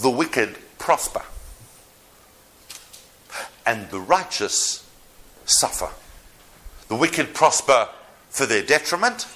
[0.00, 1.22] the wicked prosper
[3.66, 4.88] and the righteous
[5.44, 5.90] suffer.
[6.88, 7.88] The wicked prosper
[8.30, 9.26] for their detriment,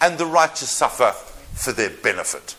[0.00, 1.12] and the righteous suffer
[1.54, 2.56] for their benefit.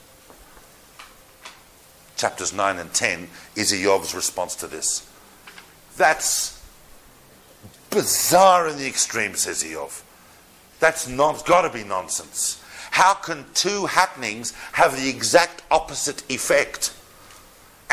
[2.17, 5.09] Chapters 9 and 10 is Iyov's response to this.
[5.97, 6.61] That's
[7.89, 10.01] bizarre in the extreme, says Iyov.
[10.79, 12.61] That's not got to be nonsense.
[12.91, 16.93] How can two happenings have the exact opposite effect?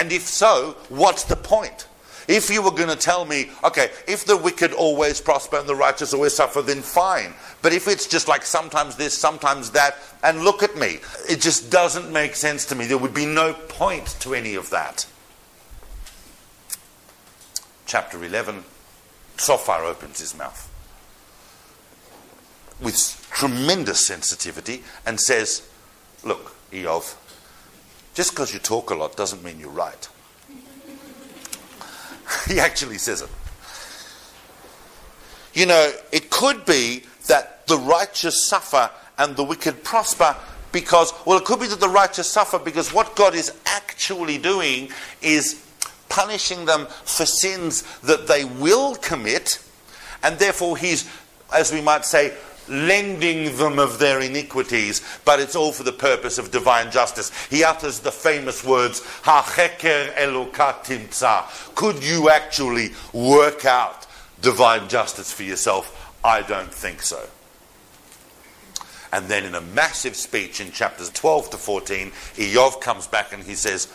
[0.01, 1.87] And if so, what's the point?
[2.27, 5.75] If you were going to tell me, okay, if the wicked always prosper and the
[5.75, 7.35] righteous always suffer, then fine.
[7.61, 11.71] But if it's just like sometimes this, sometimes that, and look at me, it just
[11.71, 12.87] doesn't make sense to me.
[12.87, 15.07] There would be no point to any of that.
[17.85, 18.65] Chapter 11,
[19.39, 20.67] Zophar opens his mouth
[22.81, 25.69] with tremendous sensitivity and says,
[26.25, 27.17] Look, Iyov,
[28.15, 30.09] just because you talk a lot doesn't mean you're right.
[32.49, 33.31] he actually says it.
[35.53, 40.37] You know, it could be that the righteous suffer and the wicked prosper
[40.73, 44.91] because, well, it could be that the righteous suffer because what God is actually doing
[45.21, 45.67] is
[46.09, 49.63] punishing them for sins that they will commit,
[50.23, 51.09] and therefore He's,
[51.55, 52.35] as we might say,
[52.71, 57.31] lending them of their iniquities, but it's all for the purpose of divine justice.
[57.49, 61.75] He utters the famous words, Hacheker elokatimtza.
[61.75, 64.07] Could you actually work out
[64.41, 65.97] divine justice for yourself?
[66.25, 67.29] I don't think so.
[69.13, 73.43] And then in a massive speech in chapters 12 to 14, Iyov comes back and
[73.43, 73.89] he says,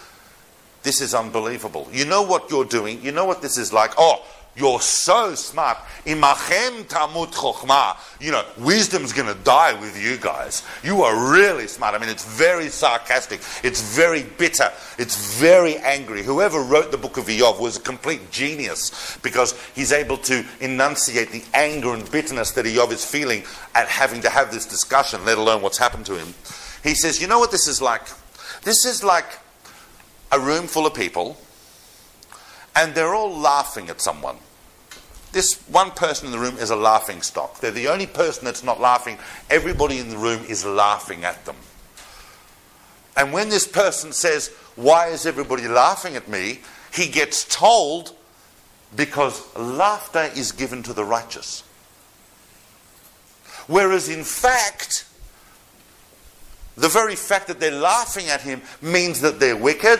[0.83, 1.87] This is unbelievable.
[1.91, 3.01] You know what you're doing?
[3.01, 3.93] You know what this is like?
[3.97, 5.77] Oh, you're so smart.
[6.05, 7.97] Imachem tamut chokhmah.
[8.21, 10.63] You know, wisdom's going to die with you guys.
[10.81, 11.93] You are really smart.
[11.93, 13.41] I mean, it's very sarcastic.
[13.63, 14.71] It's very bitter.
[14.97, 16.23] It's very angry.
[16.23, 21.31] Whoever wrote the book of Iyov was a complete genius because he's able to enunciate
[21.31, 23.43] the anger and bitterness that Iyov is feeling
[23.73, 26.33] at having to have this discussion, let alone what's happened to him.
[26.81, 28.03] He says, You know what this is like?
[28.63, 29.39] This is like
[30.31, 31.37] a room full of people
[32.75, 34.37] and they're all laughing at someone.
[35.35, 37.59] This one person in the room is a laughing stock.
[37.59, 39.17] They're the only person that's not laughing.
[39.49, 41.57] Everybody in the room is laughing at them.
[43.17, 46.61] And when this person says, Why is everybody laughing at me?
[46.93, 48.15] he gets told,
[48.95, 51.65] Because laughter is given to the righteous.
[53.67, 55.05] Whereas in fact,
[56.77, 59.99] the very fact that they're laughing at him means that they're wicked.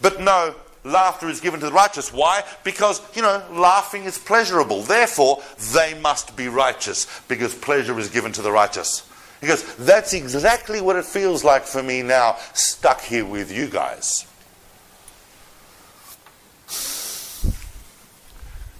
[0.00, 0.54] But no,
[0.84, 2.12] laughter is given to the righteous.
[2.12, 2.42] Why?
[2.64, 4.82] Because, you know, laughing is pleasurable.
[4.82, 9.06] Therefore, they must be righteous because pleasure is given to the righteous.
[9.40, 14.26] Because that's exactly what it feels like for me now, stuck here with you guys.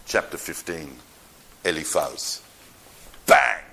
[0.06, 0.96] Chapter 15
[1.64, 2.42] Eliphaz.
[3.26, 3.69] Bang!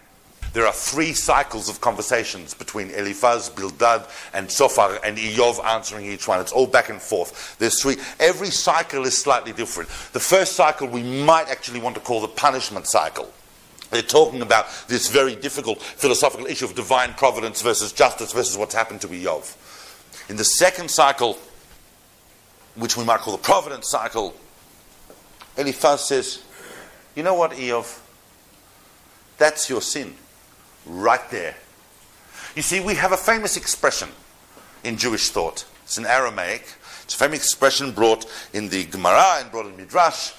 [0.58, 6.28] There are three cycles of conversations between Eliphaz, Bildad, and Tzofar, and Iyov answering each
[6.28, 6.42] one.
[6.42, 7.56] It's all back and forth.
[7.60, 7.98] There's three.
[8.20, 9.88] Every cycle is slightly different.
[10.14, 13.32] The first cycle we might actually want to call the punishment cycle.
[13.92, 18.74] They're talking about this very difficult philosophical issue of divine providence versus justice versus what's
[18.74, 19.56] happened to Iyov.
[20.28, 21.38] In the second cycle,
[22.74, 24.34] which we might call the providence cycle,
[25.56, 26.42] Eliphaz says,
[27.16, 28.00] You know what, Iyov?
[29.38, 30.16] That's your sin.
[30.88, 31.56] Right there.
[32.56, 34.10] You see, we have a famous expression
[34.84, 35.66] in Jewish thought.
[35.84, 36.66] It's in Aramaic.
[37.04, 40.32] It's a famous expression brought in the Gemara and brought in Midrash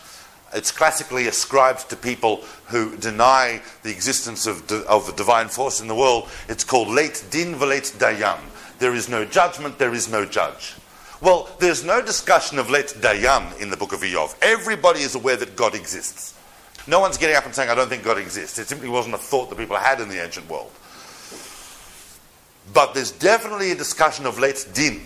[0.55, 5.88] it's classically ascribed to people who deny the existence of, of the divine force in
[5.88, 6.28] the world.
[6.49, 8.40] It's called late din velate dayan.
[8.78, 10.74] There is no judgment, there is no judge.
[11.20, 14.36] Well, there's no discussion of let dayan in the book of Iyov.
[14.40, 16.38] Everybody is aware that God exists.
[16.89, 18.59] No one's getting up and saying, I don't think God exists.
[18.59, 20.72] It simply wasn't a thought that people had in the ancient world.
[22.72, 25.03] But there's definitely a discussion of late din,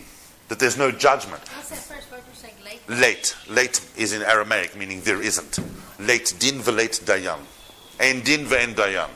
[0.49, 1.43] that there's no judgment.
[1.49, 2.55] What's that first word you're saying?
[2.65, 2.89] Late.
[3.01, 3.37] Late.
[3.49, 5.59] Late is in Aramaic, meaning there isn't.
[5.99, 7.41] Late din velate dayan.
[7.99, 9.11] En din ve'en dayan.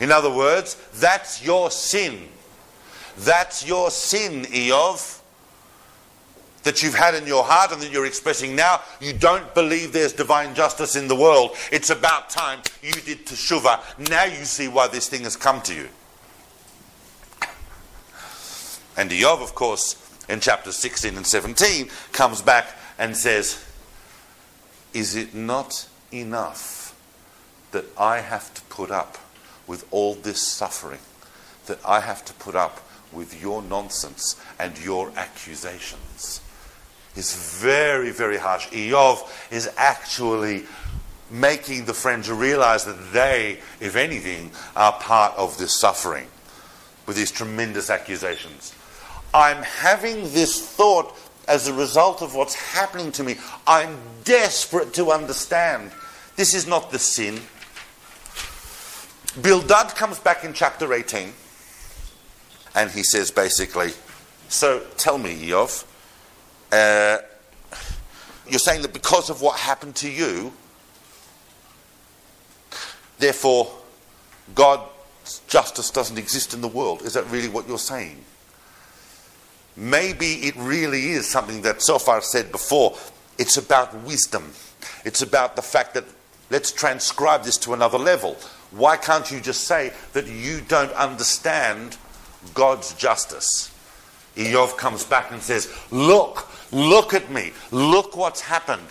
[0.00, 2.28] In other words, that's your sin.
[3.18, 5.20] That's your sin, Iyov,
[6.62, 8.80] that you've had in your heart and that you're expressing now.
[9.00, 11.56] You don't believe there's divine justice in the world.
[11.70, 14.08] It's about time you did teshuvah.
[14.10, 15.88] Now you see why this thing has come to you.
[18.96, 19.96] And Iyov, of course,
[20.28, 23.64] in chapters 16 and 17, comes back and says,
[24.92, 26.94] Is it not enough
[27.72, 29.18] that I have to put up
[29.66, 31.00] with all this suffering?
[31.66, 36.40] That I have to put up with your nonsense and your accusations?
[37.14, 38.68] Is very, very harsh.
[38.68, 40.64] Iyov is actually
[41.30, 46.26] making the friends realize that they, if anything, are part of this suffering
[47.06, 48.74] with these tremendous accusations.
[49.34, 51.16] I'm having this thought
[51.48, 53.36] as a result of what's happening to me.
[53.66, 55.90] I'm desperate to understand.
[56.36, 57.40] This is not the sin.
[59.40, 61.32] Bildad comes back in chapter 18
[62.74, 63.92] and he says basically,
[64.48, 65.84] So tell me, Iyov,
[66.72, 67.18] uh,
[68.48, 70.52] you're saying that because of what happened to you,
[73.18, 73.70] therefore
[74.54, 77.02] God's justice doesn't exist in the world.
[77.02, 78.24] Is that really what you're saying?
[79.76, 82.96] maybe it really is something that Zophar said before.
[83.38, 84.52] It's about wisdom.
[85.04, 86.04] It's about the fact that
[86.50, 88.36] let's transcribe this to another level.
[88.70, 91.96] Why can't you just say that you don't understand
[92.54, 93.70] God's justice?
[94.36, 97.52] Iyov comes back and says, Look, look at me.
[97.70, 98.86] Look what's happened.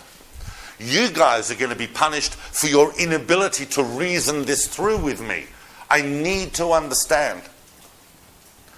[0.79, 5.21] You guys are going to be punished for your inability to reason this through with
[5.21, 5.45] me.
[5.89, 7.41] I need to understand.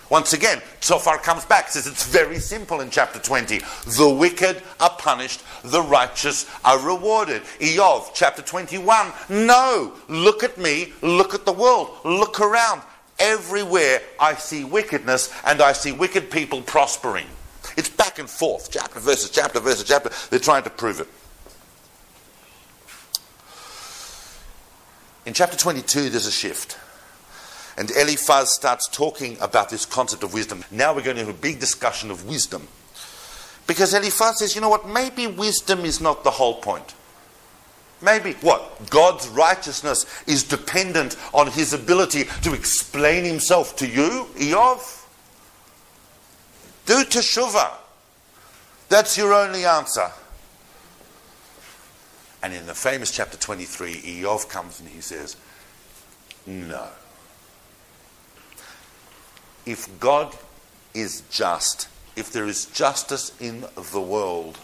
[0.09, 3.61] Once again, Zophar comes back, says it's very simple in chapter 20.
[3.97, 7.41] The wicked are punished, the righteous are rewarded.
[7.59, 9.11] Iyov, chapter 21.
[9.29, 12.81] No, look at me, look at the world, look around.
[13.17, 17.27] Everywhere I see wickedness and I see wicked people prospering.
[17.75, 20.11] It's back and forth, chapter versus chapter versus chapter.
[20.29, 21.07] They're trying to prove it.
[25.25, 26.77] In chapter 22, there's a shift.
[27.77, 30.63] And Eliphaz starts talking about this concept of wisdom.
[30.69, 32.67] Now we're going to have a big discussion of wisdom.
[33.65, 36.93] Because Eliphaz says, you know what, maybe wisdom is not the whole point.
[38.01, 38.89] Maybe what?
[38.89, 45.02] God's righteousness is dependent on his ability to explain himself to you, Iyov?
[46.85, 47.71] Do teshuvah.
[48.89, 50.11] That's your only answer.
[52.41, 55.37] And in the famous chapter 23, Iyov comes and he says,
[56.45, 56.87] No
[59.65, 60.35] if God
[60.93, 64.59] is just, if there is justice in the world,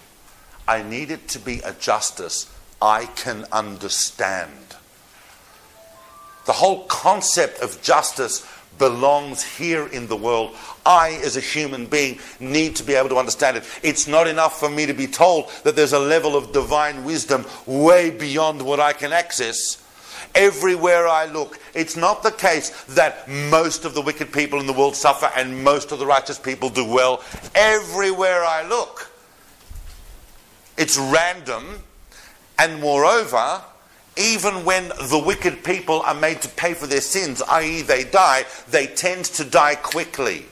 [0.68, 4.76] I need it to be a justice I can understand.
[6.46, 8.46] The whole concept of justice
[8.80, 10.56] belongs here in the world.
[10.86, 13.64] I, as a human being, need to be able to understand it.
[13.84, 17.46] It's not enough for me to be told that there's a level of divine wisdom
[17.68, 19.86] way beyond what I can access.
[20.36, 21.60] everywhere I look.
[21.74, 25.64] It's not the case that most of the wicked people in the world suffer and
[25.64, 27.24] most of the righteous people do well.
[27.56, 29.12] Everywhere I look,
[30.78, 31.84] it's random,
[32.58, 33.62] and moreover,
[34.20, 38.46] even when the wicked people are made to pay for their sins, i.e., they die,
[38.70, 40.46] they tend to die quickly.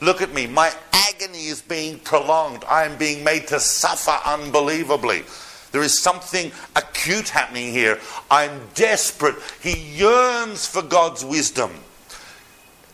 [0.00, 0.46] Look at me.
[0.46, 2.64] My agony is being prolonged.
[2.68, 5.24] I am being made to suffer unbelievably.
[5.72, 8.00] There is something acute happening here.
[8.30, 9.36] I'm desperate.
[9.62, 11.70] He yearns for God's wisdom.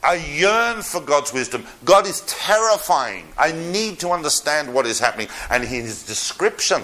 [0.03, 1.65] I yearn for God's wisdom.
[1.85, 3.27] God is terrifying.
[3.39, 5.29] I need to understand what is happening.
[5.51, 6.83] And his description,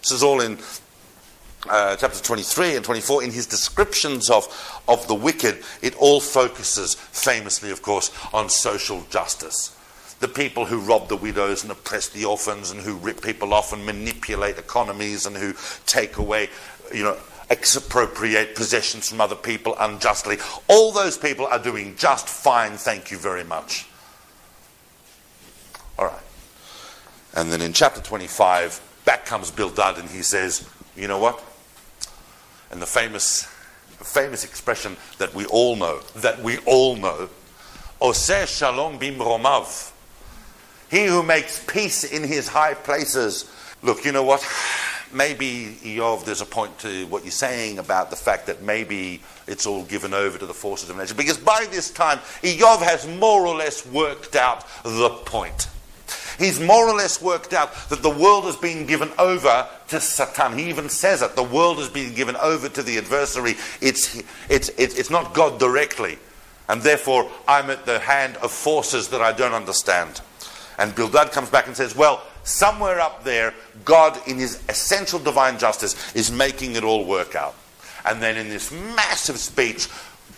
[0.00, 0.58] this is all in
[1.68, 4.46] uh, chapters 23 and 24, in his descriptions of,
[4.88, 9.76] of the wicked, it all focuses famously, of course, on social justice.
[10.20, 13.72] The people who rob the widows and oppress the orphans and who rip people off
[13.72, 15.54] and manipulate economies and who
[15.86, 16.48] take away,
[16.94, 17.16] you know,
[17.50, 20.38] expropriate possessions from other people unjustly.
[20.68, 23.86] All those people are doing just fine, thank you very much.
[25.98, 26.22] All right.
[27.34, 31.42] And then in chapter 25, back comes Bildad and he says, You know what?
[32.70, 33.44] And the famous,
[33.98, 37.28] famous expression that we all know, that we all know,
[38.00, 39.92] Oseh shalom bimromav.
[40.90, 43.50] He who makes peace in his high places.
[43.82, 44.46] Look, you know what?
[45.12, 49.66] Maybe, Iyov, there's a point to what you're saying about the fact that maybe it's
[49.66, 51.14] all given over to the forces of nature.
[51.14, 55.68] Because by this time, Iyov has more or less worked out the point.
[56.40, 60.56] He's more or less worked out that the world has been given over to Satan.
[60.56, 61.36] He even says it.
[61.36, 63.56] The world has been given over to the adversary.
[63.82, 66.18] It's, it's, it's, not God directly.
[66.66, 70.22] And therefore, I'm at the hand of forces that I don't understand.
[70.78, 73.52] And Bildad comes back and says, Well, somewhere up there,
[73.84, 77.54] God, in his essential divine justice, is making it all work out.
[78.06, 79.88] And then in this massive speech,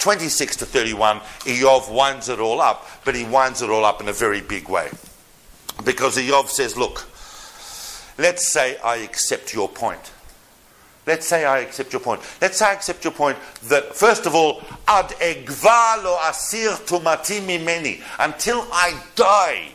[0.00, 4.08] 26 to 31, Iyov winds it all up, but he winds it all up in
[4.08, 4.90] a very big way.
[5.84, 7.08] Because Iyov says, look,
[8.18, 10.12] let's say I accept your point.
[11.06, 12.20] Let's say I accept your point.
[12.40, 18.00] Let's say I accept your point that, first of all, ad egvalo asir tumati.
[18.20, 19.72] Until I die,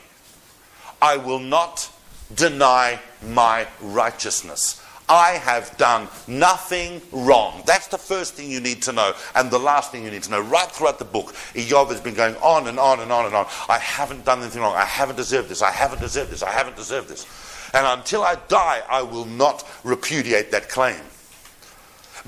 [1.02, 1.90] I will not
[2.34, 4.82] deny my righteousness.
[5.10, 7.64] I have done nothing wrong.
[7.66, 9.14] That's the first thing you need to know.
[9.36, 12.14] And the last thing you need to know, right throughout the book, Iyov has been
[12.14, 13.46] going on and on and on and on.
[13.70, 14.76] I haven't done anything wrong.
[14.76, 15.62] I haven't deserved this.
[15.62, 16.44] I haven't deserved this.
[16.44, 17.26] I haven't deserved this.
[17.74, 21.02] And until I die, I will not repudiate that claim.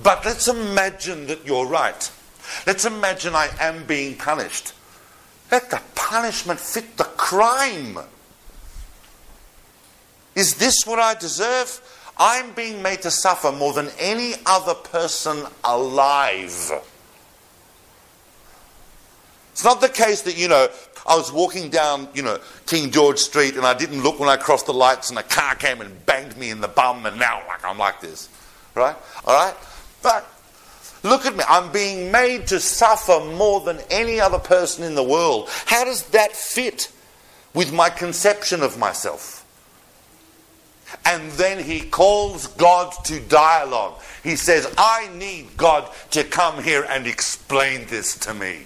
[0.01, 2.11] But let's imagine that you're right.
[2.65, 4.73] Let's imagine I am being punished.
[5.51, 7.99] Let the punishment fit the crime.
[10.35, 11.81] Is this what I deserve?
[12.19, 16.71] I'm being made to suffer more than any other person alive.
[19.53, 20.67] It's not the case that, you know,
[21.07, 24.35] I was walking down, you know, King George Street and I didn't look when I
[24.35, 27.41] crossed the lights and a car came and banged me in the bum and now
[27.47, 28.29] like I'm like this.
[28.75, 28.95] Right?
[29.25, 29.55] All right?
[30.03, 30.29] But
[31.03, 31.43] look at me.
[31.47, 35.49] I'm being made to suffer more than any other person in the world.
[35.65, 36.91] How does that fit
[37.53, 39.38] with my conception of myself?
[41.05, 43.99] And then he calls God to dialogue.
[44.23, 48.65] He says, I need God to come here and explain this to me.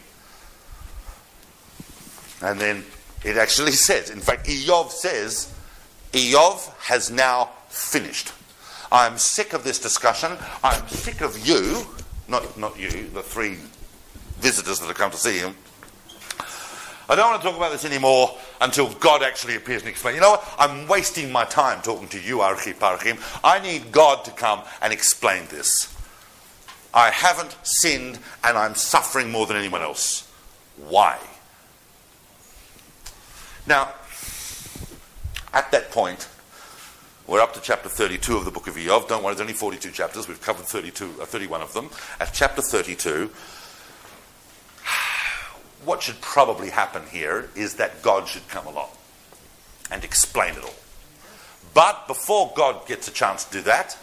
[2.41, 2.83] And then
[3.23, 5.53] it actually says, in fact, Iyov says,
[6.11, 8.33] Iyov has now finished.
[8.91, 10.37] I'm sick of this discussion.
[10.63, 11.85] I'm sick of you,
[12.27, 13.57] not, not you, the three
[14.37, 15.55] visitors that have come to see him.
[17.09, 20.15] I don't want to talk about this anymore until God actually appears and explains.
[20.15, 20.55] You know what?
[20.57, 23.19] I'm wasting my time talking to you, Archiparchim.
[23.43, 25.93] I need God to come and explain this.
[26.93, 30.31] I haven't sinned and I'm suffering more than anyone else.
[30.77, 31.19] Why?
[33.67, 33.93] Now,
[35.53, 36.29] at that point,
[37.27, 39.09] we're up to chapter 32 of the book of Iyov.
[39.09, 40.27] Don't worry, there's only 42 chapters.
[40.27, 41.89] We've covered 32, uh, 31 of them.
[42.19, 43.29] At chapter 32,
[45.85, 48.89] what should probably happen here is that God should come along
[49.91, 50.75] and explain it all.
[51.73, 53.97] But before God gets a chance to do that,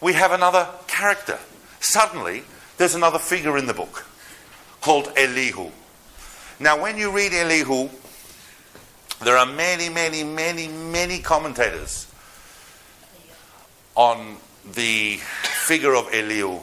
[0.00, 1.38] we have another character.
[1.80, 2.44] Suddenly,
[2.78, 4.06] there's another figure in the book
[4.80, 5.70] called Elihu.
[6.58, 7.88] Now, when you read Elihu,
[9.22, 12.06] there are many, many, many, many commentators
[13.94, 14.36] on
[14.74, 15.16] the
[15.66, 16.60] figure of Elihu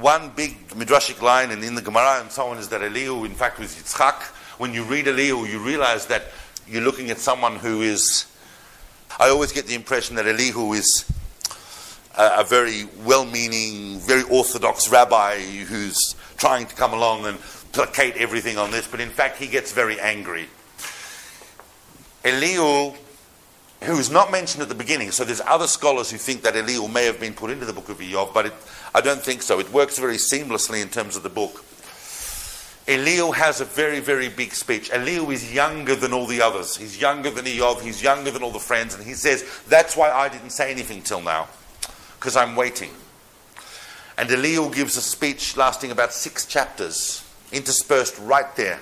[0.00, 3.34] one big midrashic line and in the Gemara and so on is that Elihu, in
[3.34, 4.22] fact, was Yitzchak.
[4.58, 6.24] When you read Elihu, you realize that
[6.68, 8.26] you're looking at someone who is.
[9.18, 11.04] I always get the impression that Elihu is
[12.16, 17.38] a, a very well meaning, very orthodox rabbi who's trying to come along and
[17.72, 20.46] placate everything on this, but in fact, he gets very angry.
[22.24, 22.94] Elihu,
[23.84, 26.88] who is not mentioned at the beginning, so there's other scholars who think that Elihu
[26.88, 28.52] may have been put into the book of Iyov, but it,
[28.94, 29.60] I don't think so.
[29.60, 31.64] It works very seamlessly in terms of the book.
[32.86, 34.90] Elihu has a very, very big speech.
[34.92, 36.76] Elihu is younger than all the others.
[36.76, 40.10] He's younger than Iyov, he's younger than all the friends, and he says, That's why
[40.10, 41.48] I didn't say anything till now,
[42.18, 42.90] because I'm waiting.
[44.16, 48.80] And Elihu gives a speech lasting about six chapters, interspersed right there.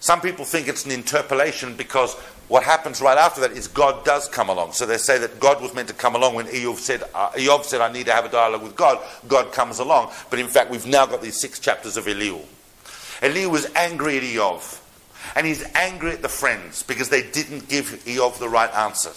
[0.00, 2.16] Some people think it's an interpolation because
[2.50, 4.72] what happens right after that is God does come along.
[4.72, 7.62] So they say that God was meant to come along when Iyov said, uh, Iyov
[7.62, 8.98] said, I need to have a dialogue with God.
[9.28, 10.10] God comes along.
[10.30, 12.40] But in fact, we've now got these six chapters of Elihu.
[13.22, 14.80] Elihu was angry at Iyov.
[15.36, 19.12] And he's angry at the friends because they didn't give Iyov the right answer.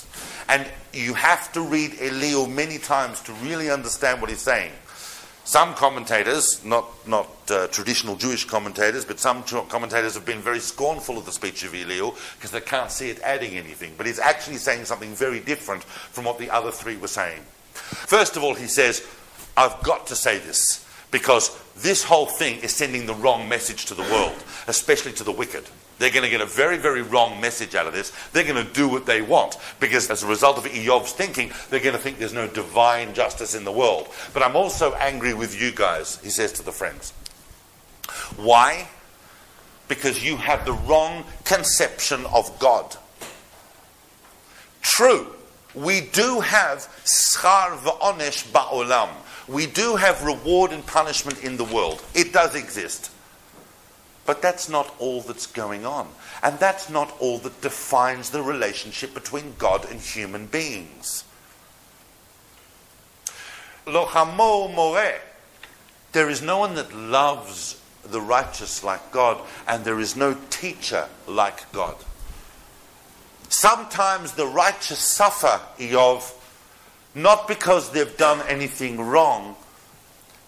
[0.48, 4.74] And you have to read Elihu many times to really understand what he's saying.
[5.46, 11.18] Some commentators, not, not uh, traditional Jewish commentators, but some commentators have been very scornful
[11.18, 13.94] of the speech of Elihu because they can't see it adding anything.
[13.98, 17.42] But he's actually saying something very different from what the other three were saying.
[17.74, 19.06] First of all, he says,
[19.58, 23.96] I've got to say this because this whole thing is sending the wrong message to
[23.96, 25.66] the world, especially to the wicked.
[26.00, 28.12] They're going to get a very, very wrong message out of this.
[28.32, 31.80] They're going to do what they want because, as a result of Iyov's thinking, they're
[31.80, 34.08] going to think there's no divine justice in the world.
[34.34, 37.12] But I'm also angry with you guys, he says to the friends.
[38.36, 38.88] Why?
[39.88, 42.98] Because you have the wrong conception of God.
[44.82, 45.28] True,
[45.74, 49.10] we do have schar v'onesh ba'olam.
[49.48, 52.04] We do have reward and punishment in the world.
[52.14, 53.12] It does exist.
[54.26, 56.08] But that's not all that's going on.
[56.42, 61.26] And that's not all that defines the relationship between God and human beings.
[63.86, 65.16] Lochamo more.
[66.14, 71.08] There is no one that loves the righteous like God, and there is no teacher
[71.28, 71.96] like God.
[73.50, 76.34] Sometimes the righteous suffer, Iyov,
[77.16, 79.56] not because they've done anything wrong,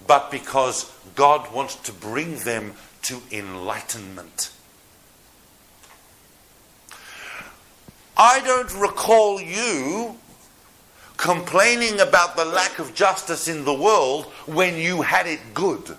[0.08, 2.74] but because God wants to bring them
[3.06, 4.51] to enlightenment.
[8.18, 10.18] I don't recall you
[11.18, 15.97] complaining about the lack of justice in the world when you had it good.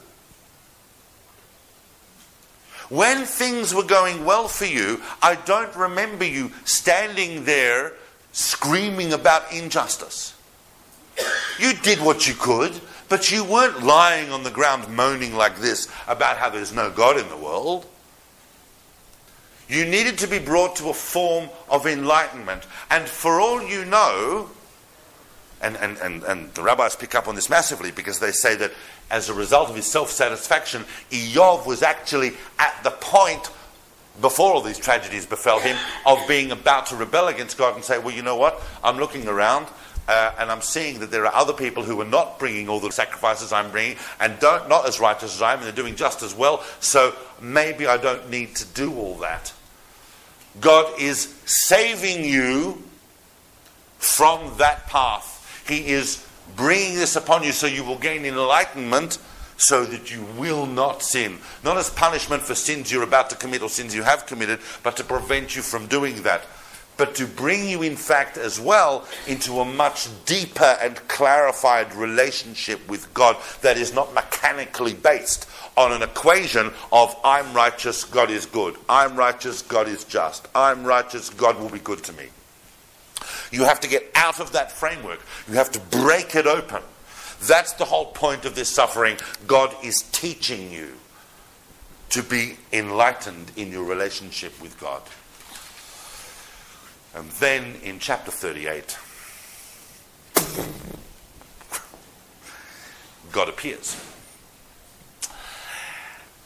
[2.89, 7.95] When things were going well for you, I don't remember you standing there
[8.33, 10.35] screaming about injustice.
[11.59, 12.81] You did what you could.
[13.09, 17.19] But you weren't lying on the ground moaning like this about how there's no God
[17.19, 17.87] in the world.
[19.69, 22.65] You needed to be brought to a form of enlightenment.
[22.91, 24.51] And for all you know,
[25.61, 28.73] and, and, and, and the rabbis pick up on this massively because they say that
[29.11, 33.51] as a result of his self satisfaction, Iyov was actually at the point
[34.21, 35.77] before all these tragedies befell him
[36.07, 38.63] of being about to rebel against God and say, Well, you know what?
[38.83, 39.67] I'm looking around
[40.09, 42.93] uh, and I'm seeing that there are other people who are not bringing all the
[42.93, 46.23] sacrifices I'm bringing and don't, not as righteous as I am, and they're doing just
[46.23, 46.63] as well.
[46.81, 49.53] So maybe I don't need to do all that.
[50.61, 52.83] God is saving you
[53.99, 55.65] from that path.
[55.69, 59.19] He is bringing this upon you so you will gain enlightenment
[59.57, 61.39] so that you will not sin.
[61.65, 64.97] Not as punishment for sins you're about to commit or sins you have committed, but
[64.99, 66.43] to prevent you from doing that
[66.97, 72.87] but to bring you, in fact, as well into a much deeper and clarified relationship
[72.89, 78.47] with God that is not mechanically based on an equation of I'm righteous, God is
[78.47, 78.77] good.
[78.89, 80.49] I'm righteous, God is just.
[80.55, 82.27] I'm righteous, God will be good to me.
[83.51, 85.21] You have to get out of that framework.
[85.49, 86.83] You have to break it open.
[87.47, 89.19] That's the whole point of this suffering.
[89.47, 90.95] God is teaching you
[92.11, 95.03] to be enlightened in your relationship with God.
[97.17, 98.99] And then in chapter 38,
[103.33, 103.97] God appears.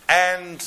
[0.08, 0.64] And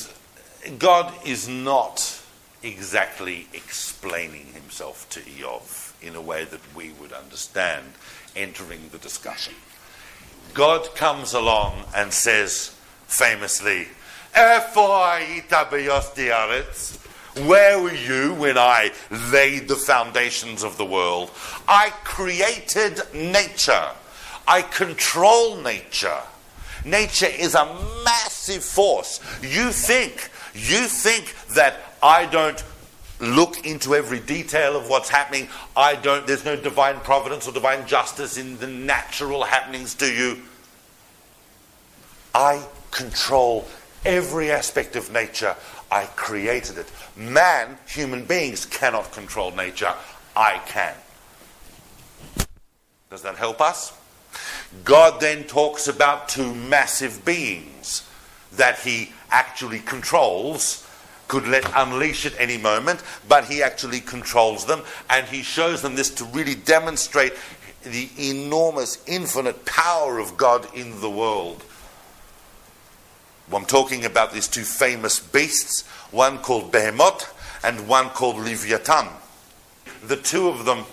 [0.78, 2.20] God is not
[2.62, 7.86] exactly explaining himself to Iyov in a way that we would understand
[8.36, 9.54] entering the discussion.
[10.52, 12.76] God comes along and says
[13.06, 13.88] famously,
[17.36, 18.92] where were you when I
[19.32, 21.30] laid the foundations of the world?
[21.66, 23.90] I created nature.
[24.46, 26.20] I control nature.
[26.84, 27.64] Nature is a
[28.04, 29.20] massive force.
[29.42, 32.62] You think, you think that I don't
[33.20, 35.48] look into every detail of what's happening.
[35.76, 40.42] I don't, there's no divine providence or divine justice in the natural happenings to you.
[42.34, 43.66] I control
[44.04, 45.56] every aspect of nature.
[45.94, 46.90] I created it.
[47.16, 49.94] Man, human beings, cannot control nature.
[50.34, 50.96] I can.
[53.10, 53.96] Does that help us?
[54.82, 58.04] God then talks about two massive beings
[58.56, 60.84] that he actually controls
[61.28, 65.94] could let unleash at any moment, but he actually controls them, and he shows them
[65.94, 67.34] this to really demonstrate
[67.84, 71.64] the enormous, infinite power of God in the world.
[73.52, 77.32] I'm talking about these two famous beasts, one called Behemoth
[77.64, 79.08] and one called Leviathan.
[80.04, 80.84] The two of them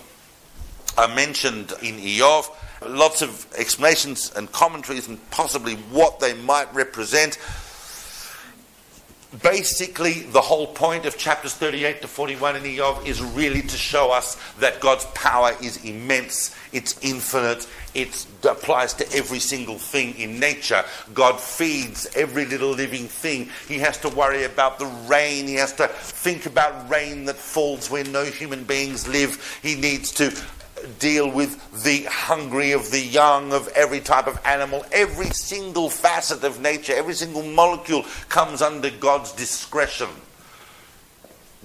[0.98, 2.50] are mentioned in Iyov.
[2.86, 7.38] Lots of explanations and commentaries and possibly what they might represent
[9.40, 14.12] basically the whole point of chapters 38 to 41 in Iyov is really to show
[14.12, 20.38] us that God's power is immense, it's infinite, it applies to every single thing in
[20.38, 20.84] nature.
[21.14, 23.48] God feeds every little living thing.
[23.68, 27.90] He has to worry about the rain, he has to think about rain that falls
[27.90, 29.58] where no human beings live.
[29.62, 30.30] He needs to
[30.98, 34.84] deal with the hungry, of the young, of every type of animal.
[34.92, 40.08] Every single facet of nature, every single molecule comes under God's discretion.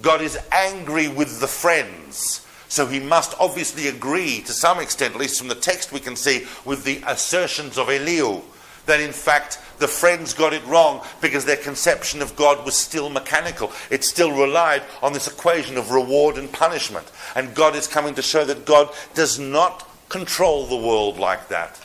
[0.00, 2.46] God is angry with the friends.
[2.68, 6.16] So he must obviously agree, to some extent, at least from the text we can
[6.16, 8.42] see, with the assertions of Elihu
[8.88, 13.08] that in fact the friends got it wrong because their conception of God was still
[13.08, 13.70] mechanical.
[13.90, 17.10] It still relied on this equation of reward and punishment.
[17.36, 21.80] And God is coming to show that God does not control the world like that.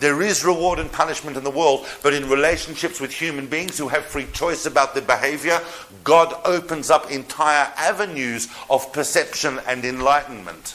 [0.00, 3.88] There is reward and punishment in the world, but in relationships with human beings who
[3.88, 5.60] have free choice about their behavior,
[6.04, 10.74] God opens up entire avenues of perception and enlightenment.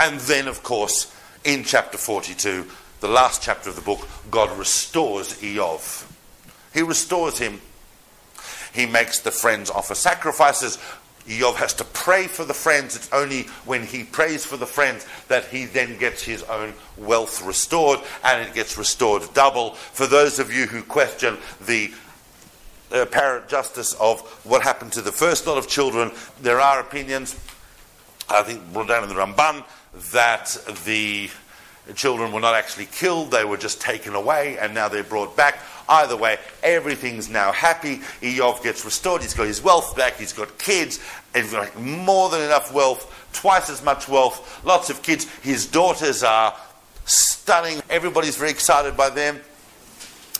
[0.00, 1.14] And then, of course,
[1.44, 2.66] in chapter 42,
[3.00, 6.10] the last chapter of the book, God restores Iyov.
[6.72, 7.60] He restores him.
[8.72, 10.78] He makes the friends offer sacrifices.
[11.26, 12.96] Iyov has to pray for the friends.
[12.96, 17.42] It's only when he prays for the friends that he then gets his own wealth
[17.44, 19.74] restored, and it gets restored double.
[19.74, 21.92] For those of you who question the
[22.92, 27.34] apparent justice of what happened to the first lot of children, there are opinions,
[28.28, 29.64] I think brought down in the Ramban,
[30.12, 31.30] that the
[31.90, 35.36] the children were not actually killed, they were just taken away, and now they're brought
[35.36, 35.58] back.
[35.88, 37.96] Either way, everything's now happy.
[38.22, 41.00] Iyov gets restored, he's got his wealth back, he's got kids,
[41.34, 45.24] he's got more than enough wealth, twice as much wealth, lots of kids.
[45.42, 46.56] His daughters are
[47.06, 49.40] stunning, everybody's very excited by them.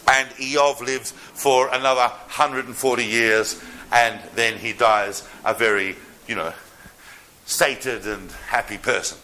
[0.06, 5.96] And Iyov lives for another 140 years, and then he dies a very,
[6.28, 6.52] you know,
[7.44, 9.18] sated and happy person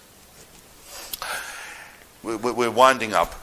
[2.27, 3.35] we're winding up.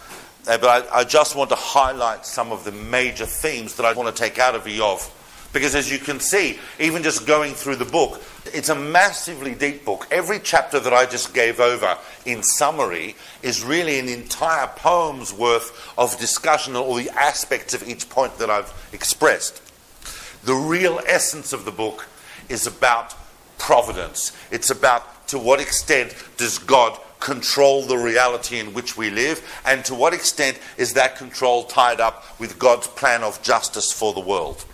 [0.46, 4.14] Uh, but I, just want to highlight some of the major themes that I want
[4.14, 5.10] to take out of Iyov.
[5.54, 9.86] Because as you can see, even just going through the book, it's a massively deep
[9.86, 10.08] book.
[10.12, 15.94] Every chapter that I just gave over in summary is really an entire poem's worth
[15.98, 19.62] of discussion on all the aspects of each point that I've expressed.
[20.44, 22.08] The real essence of the book
[22.50, 23.16] is about
[23.60, 24.36] providence.
[24.52, 29.42] It's about to what extent does God control the reality in which we live?
[29.66, 34.14] And to what extent is that control tied up with God's plan of justice for
[34.14, 34.66] the world?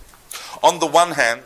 [0.62, 1.42] On the one hand,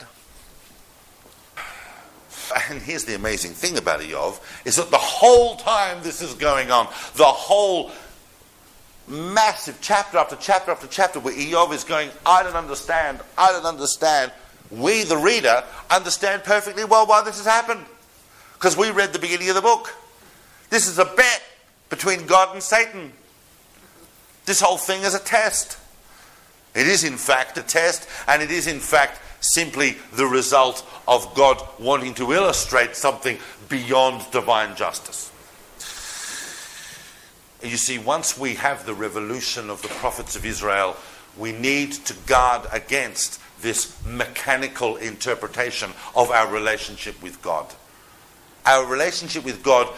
[2.71, 6.71] and here's the amazing thing about Iyov, is that the whole time this is going
[6.71, 6.87] on,
[7.17, 7.91] the whole
[9.07, 13.67] massive chapter after chapter after chapter where Iyov is going, I don't understand, I don't
[13.67, 14.33] understand.
[14.71, 17.85] We, the reader, understand perfectly well why this has happened.
[18.55, 19.95] Because we read the beginning of the book.
[20.71, 21.43] This is a bet
[21.89, 23.13] between God and Satan.
[24.47, 25.79] This whole thing is a test.
[26.75, 31.33] It is, in fact, a test, and it is, in fact, simply the result of
[31.35, 33.39] God wanting to illustrate something
[33.69, 35.31] beyond divine justice.
[37.63, 40.97] You see, once we have the revolution of the prophets of Israel,
[41.39, 47.67] we need to guard against this mechanical interpretation of our relationship with God.
[48.67, 49.89] Our relationship with God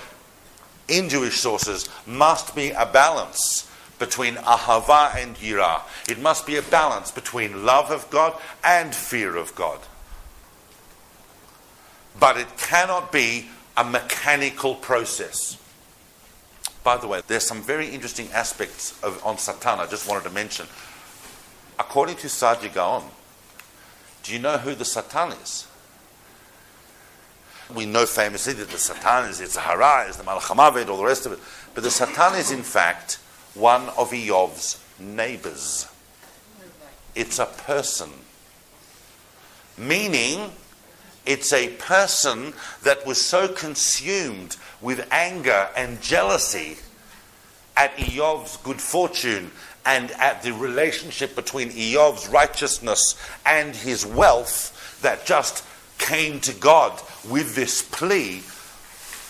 [0.89, 5.82] in Jewish sources must be a balance between ahava and yirah.
[6.09, 9.80] It must be a balance between love of God and fear of God.
[12.18, 15.59] But it cannot be a mechanical process.
[16.84, 20.30] By the way, there's some very interesting aspects of, on Satan I just wanted to
[20.30, 20.66] mention.
[21.78, 23.05] According to Saadia Gaon,
[24.22, 25.68] Do you know who the Satan is?
[27.74, 31.04] We know famously that the Satan is Yetzer Hara, is the Malach HaMavet, all the
[31.04, 31.38] rest of it.
[31.74, 33.18] But the Satan is in fact
[33.54, 35.88] one of Iyov's neighbors.
[37.14, 38.10] It's a person.
[39.76, 40.52] Meaning,
[41.24, 46.76] it's a person that was so consumed with anger and jealousy
[47.76, 49.50] at Iyov's good fortune
[49.84, 55.64] and at the relationship between Iyov's righteousness and his wealth that just
[55.99, 58.42] came to God with this plea.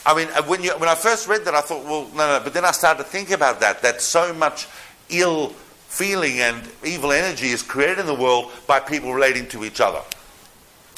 [0.05, 2.41] I mean, uh, when, you, when I first read that, I thought, well, no, no,
[2.43, 4.69] but then I started to think about that, that so much
[5.09, 5.49] ill
[5.89, 10.01] feeling and evil energy is created in the world by people relating to each other.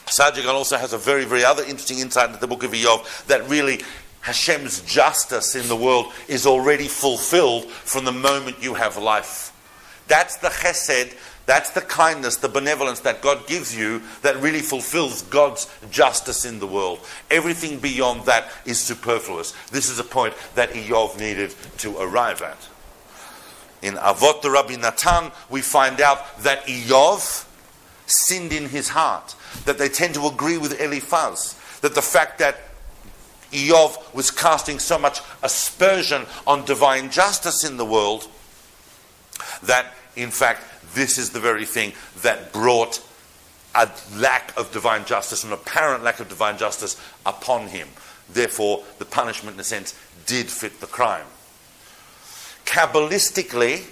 [0.06, 3.26] Saadia Gaon also has a very, very other interesting insight into the book of Iyov
[3.26, 3.80] that really
[4.20, 9.52] Hashem's justice in the world is already fulfilled from the moment you have life.
[10.08, 11.14] That's the chesed,
[11.48, 16.58] that's the kindness, the benevolence that God gives you that really fulfills God's justice in
[16.58, 17.00] the world.
[17.30, 19.54] Everything beyond that is superfluous.
[19.70, 22.68] This is a point that Iyov needed to arrive at.
[23.80, 27.46] In Avot de-Rabbi Natan, we find out that Iyov
[28.04, 29.34] sinned in his heart,
[29.64, 32.58] that they tend to agree with Eliphaz, that the fact that
[33.52, 38.28] Iyov was casting so much aspersion on divine justice in the world
[39.62, 40.62] that, in fact,
[40.98, 41.92] this is the very thing
[42.22, 43.00] that brought
[43.74, 47.88] a lack of divine justice, an apparent lack of divine justice upon him.
[48.28, 51.24] Therefore, the punishment, in a sense, did fit the crime.
[52.64, 53.84] Kabbalistically,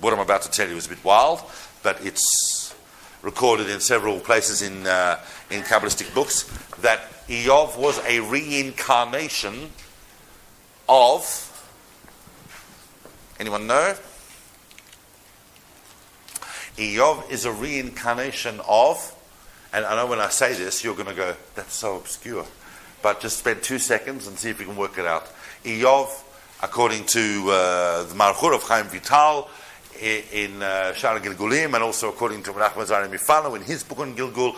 [0.00, 1.42] what I'm about to tell you is a bit wild,
[1.82, 2.74] but it's
[3.22, 5.20] recorded in several places in, uh,
[5.50, 6.44] in Kabbalistic books
[6.78, 9.70] that Iyov was a reincarnation
[10.88, 11.46] of.
[13.38, 13.94] Anyone know?
[16.76, 19.14] Iyov is a reincarnation of,
[19.72, 22.46] and I know when I say this, you're going to go, that's so obscure.
[23.02, 25.26] But just spend two seconds and see if you can work it out.
[25.64, 26.08] Iyov,
[26.62, 29.48] according to uh, the Marchur of Chaim Vital,
[30.00, 34.16] in uh, Sha'ar HaGilgulim, and also according to Menachem Azariah Mifano in his book on
[34.16, 34.56] Gilgul,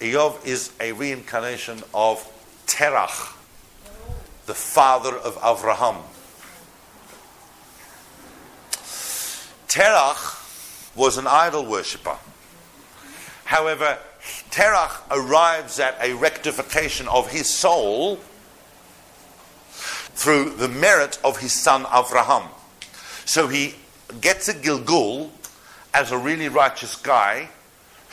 [0.00, 2.24] Iyov is a reincarnation of
[2.66, 3.34] Terach,
[4.46, 5.96] the father of Avraham.
[9.66, 10.47] Terach
[10.94, 12.16] was an idol worshipper.
[13.44, 13.98] However,
[14.50, 18.16] Terach arrives at a rectification of his soul
[20.18, 22.48] through the merit of his son Avraham.
[23.24, 23.74] So he
[24.20, 25.30] gets a Gilgul
[25.94, 27.48] as a really righteous guy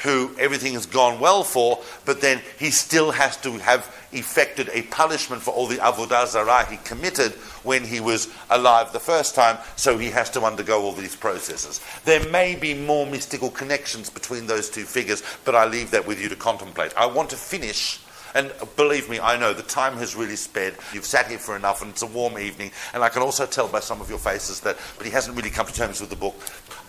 [0.03, 4.83] who everything has gone well for, but then he still has to have effected a
[4.83, 7.33] punishment for all the avodah zarah he committed
[7.63, 11.81] when he was alive the first time, so he has to undergo all these processes.
[12.03, 16.21] There may be more mystical connections between those two figures, but I leave that with
[16.21, 16.95] you to contemplate.
[16.95, 17.99] I want to finish
[18.35, 20.75] and believe me, I know the time has really sped.
[20.93, 22.71] You've sat here for enough, and it's a warm evening.
[22.93, 25.49] And I can also tell by some of your faces that, but he hasn't really
[25.49, 26.35] come to terms with the book.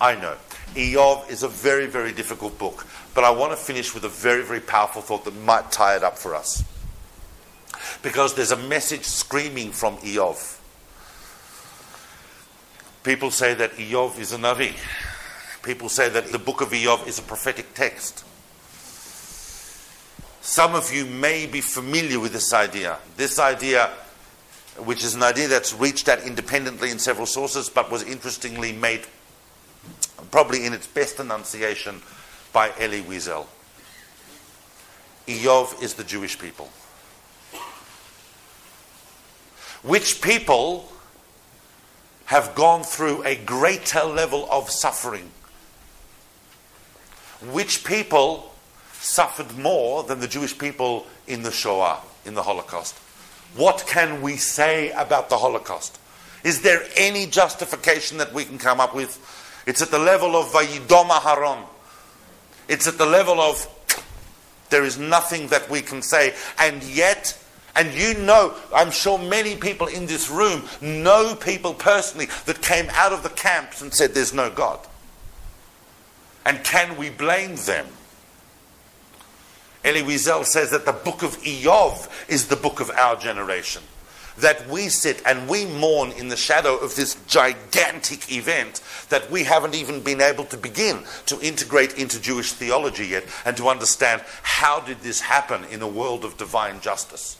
[0.00, 0.34] I know.
[0.74, 2.84] Iyov is a very, very difficult book.
[3.14, 6.02] But I want to finish with a very, very powerful thought that might tie it
[6.02, 6.64] up for us.
[8.02, 10.58] Because there's a message screaming from Iyov.
[13.04, 14.74] People say that Iyov is a Navi.
[15.62, 18.25] People say that the book of Iyov is a prophetic text.
[20.46, 22.98] Some of you may be familiar with this idea.
[23.16, 23.90] This idea,
[24.78, 29.08] which is an idea that's reached out independently in several sources, but was interestingly made
[30.30, 32.00] probably in its best enunciation
[32.52, 33.46] by Elie Wiesel.
[35.26, 36.70] Iyov is the Jewish people.
[39.82, 40.92] Which people
[42.26, 45.28] have gone through a greater level of suffering?
[47.50, 48.52] Which people
[49.06, 52.94] suffered more than the Jewish people in the Shoah, in the Holocaust.
[53.54, 55.98] What can we say about the Holocaust?
[56.42, 59.18] Is there any justification that we can come up with?
[59.66, 61.64] It's at the level of Vayidom Aharon.
[62.68, 63.66] It's at the level of
[64.70, 66.34] there is nothing that we can say.
[66.58, 67.38] And yet,
[67.76, 72.88] and you know, I'm sure many people in this room know people personally that came
[72.90, 74.80] out of the camps and said there's no God.
[76.44, 77.86] And can we blame them?
[79.86, 83.84] Elie Wiesel says that the book of Iyov is the book of our generation.
[84.38, 89.44] That we sit and we mourn in the shadow of this gigantic event that we
[89.44, 94.22] haven't even been able to begin to integrate into Jewish theology yet and to understand
[94.42, 97.38] how did this happen in a world of divine justice.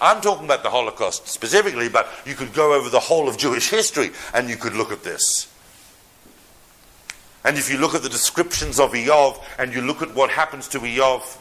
[0.00, 3.68] I'm talking about the Holocaust specifically, but you could go over the whole of Jewish
[3.68, 5.46] history and you could look at this.
[7.48, 10.68] And if you look at the descriptions of Iyov and you look at what happens
[10.68, 11.38] to Iyov,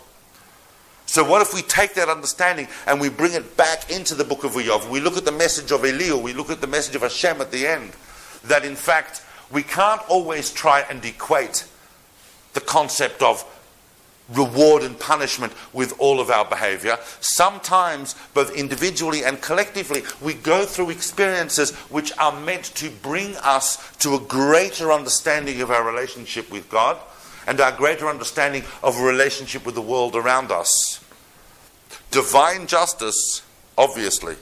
[1.05, 4.45] so what if we take that understanding and we bring it back into the book
[4.45, 4.89] of Iyov?
[4.89, 7.51] We look at the message of Elihu, we look at the message of Hashem at
[7.51, 7.91] the end,
[8.45, 9.21] that in fact
[9.51, 11.67] we can't always try and equate
[12.53, 13.43] the concept of
[14.29, 16.97] reward and punishment with all of our behavior.
[17.19, 23.95] Sometimes, both individually and collectively, we go through experiences which are meant to bring us
[23.97, 26.97] to a greater understanding of our relationship with God
[27.45, 31.03] and our greater understanding of relationship with the world around us.
[32.11, 33.41] Divine justice,
[33.77, 34.35] obviously,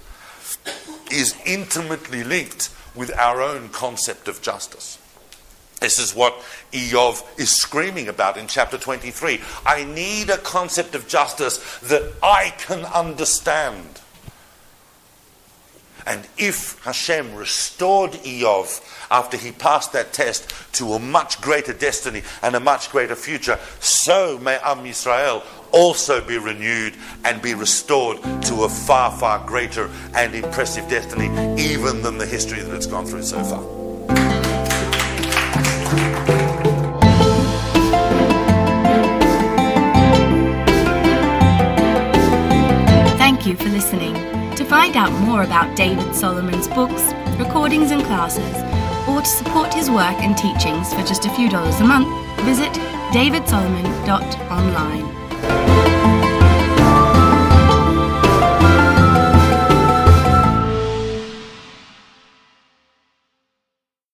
[1.11, 4.97] is intimately linked with our own concept of justice.
[5.85, 6.33] This is what
[6.71, 9.39] Iyov is screaming about in chapter 23.
[9.67, 14.01] I need a concept of justice that I can understand.
[16.07, 18.81] And if Hashem restored Iyov
[19.11, 23.59] after he passed that test to a much greater destiny and a much greater future,
[23.79, 26.95] so may Am Yisrael also be renewed
[27.25, 31.25] and be restored to a far, far greater and impressive destiny,
[31.61, 34.34] even than the history that it's gone through so far.
[43.45, 44.15] You for listening.
[44.55, 48.55] To find out more about David Solomon's books, recordings, and classes,
[49.07, 52.07] or to support his work and teachings for just a few dollars a month,
[52.41, 52.73] visit
[53.13, 55.14] davidsolomon.online.